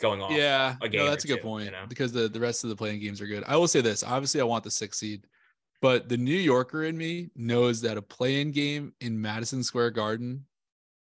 [0.00, 0.32] going off.
[0.32, 1.86] Yeah, a no, that's a good two, point you know?
[1.88, 3.44] because the the rest of the play-in games are good.
[3.46, 5.24] I will say this: obviously, I want the six seed,
[5.80, 10.44] but the New Yorker in me knows that a play-in game in Madison Square Garden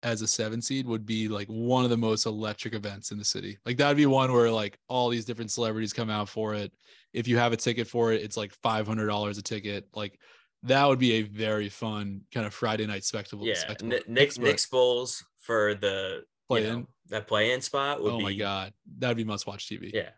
[0.03, 3.25] as a seven seed would be like one of the most electric events in the
[3.25, 3.57] city.
[3.65, 6.71] Like that'd be one where like all these different celebrities come out for it.
[7.11, 9.87] If you have a ticket for it, it's like five hundred dollars a ticket.
[9.95, 10.19] Like
[10.65, 13.45] that would be a very fun kind of Friday night spectacle.
[13.45, 13.99] Yeah, spectacle.
[14.07, 16.73] Knick Knicks, Bulls for the you Play-in?
[16.81, 19.91] know, that play-in spot would Oh be my god, that'd be must watch TV.
[19.93, 20.09] yeah,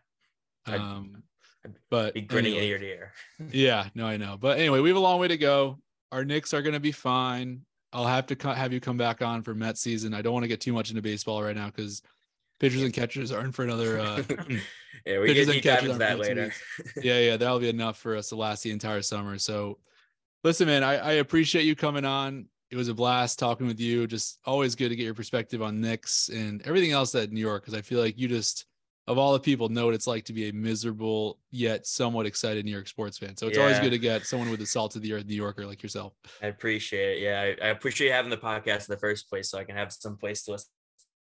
[0.66, 1.22] I'd- Um,
[1.90, 2.68] but be grinning anyway.
[2.68, 3.12] ear to ear.
[3.50, 4.36] Yeah, no, I know.
[4.40, 5.78] But anyway, we have a long way to go.
[6.12, 7.62] Our Knicks are going to be fine.
[7.92, 10.14] I'll have to co- have you come back on for Met season.
[10.14, 12.00] I don't want to get too much into baseball right now because
[12.60, 13.98] pitchers and catchers aren't for another.
[13.98, 14.22] Uh,
[15.06, 16.52] yeah, we pitchers get and catchers that aren't for two later.
[17.02, 19.36] yeah, yeah, that'll be enough for us to last the entire summer.
[19.38, 19.78] So,
[20.44, 22.46] listen, man, I, I appreciate you coming on.
[22.70, 24.06] It was a blast talking with you.
[24.06, 27.62] Just always good to get your perspective on Knicks and everything else at New York
[27.62, 28.66] because I feel like you just,
[29.06, 32.66] of all the people, know what it's like to be a miserable yet somewhat excited
[32.66, 33.36] New York sports fan.
[33.38, 35.64] So it's always good to get someone with the salt of the earth New Yorker
[35.64, 36.12] like yourself.
[36.42, 37.22] I appreciate it.
[37.22, 39.90] Yeah, I, I appreciate having the podcast in the first place, so I can have
[39.90, 40.68] some place to listen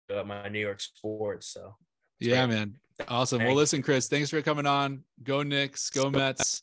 [0.08, 1.46] about my New York sports.
[1.46, 1.76] So
[2.18, 2.56] Yeah, great.
[2.56, 2.74] man.
[3.06, 3.38] Awesome.
[3.38, 5.04] Thank Well, listen, Chris, thanks for coming on.
[5.22, 6.62] Go Knicks, go Mets.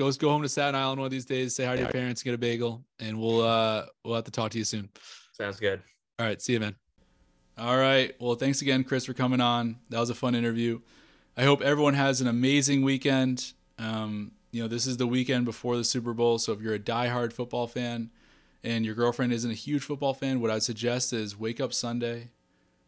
[0.00, 1.54] Go go home to Staten Island one of these days.
[1.54, 4.50] Say hi to your parents, get a bagel, and we'll uh we'll have to talk
[4.52, 4.88] to you soon.
[5.32, 5.82] sounds good.
[6.18, 6.74] All right, see you, man.
[7.58, 8.14] All right.
[8.18, 9.76] Well, thanks again, Chris, for coming on.
[9.90, 10.80] That was a fun interview.
[11.36, 13.52] I hope everyone has an amazing weekend.
[13.78, 16.78] Um, you know, this is the weekend before the Super Bowl, so if you're a
[16.78, 18.08] diehard football fan
[18.64, 22.30] and your girlfriend isn't a huge football fan, what I'd suggest is wake up Sunday,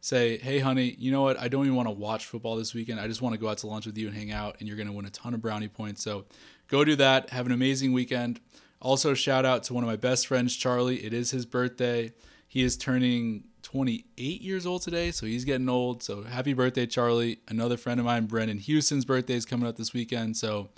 [0.01, 1.39] say, "Hey, honey, you know what?
[1.39, 3.01] I don't even want to watch football this weekend.
[3.01, 4.79] I just want to go out to lunch with you and hang out, and you're
[4.79, 6.25] going to win a ton of brownie points." So,
[6.73, 7.31] go do that.
[7.31, 8.41] Have an amazing weekend.
[8.81, 11.05] Also, shout out to one of my best friends, Charlie.
[11.05, 12.13] It is his birthday.
[12.49, 16.03] He is turning 28 years old today, so he's getting old.
[16.03, 17.41] So happy birthday, Charlie.
[17.47, 20.39] Another friend of mine, Brendan Houston's birthday is coming up this weekend.
[20.39, 20.71] So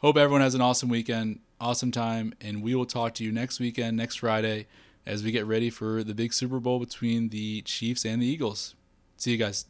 [0.00, 3.58] hope everyone has an awesome weekend, awesome time, and we will talk to you next
[3.58, 4.66] weekend, next Friday,
[5.06, 8.74] as we get ready for the big Super Bowl between the Chiefs and the Eagles.
[9.16, 9.64] See you guys.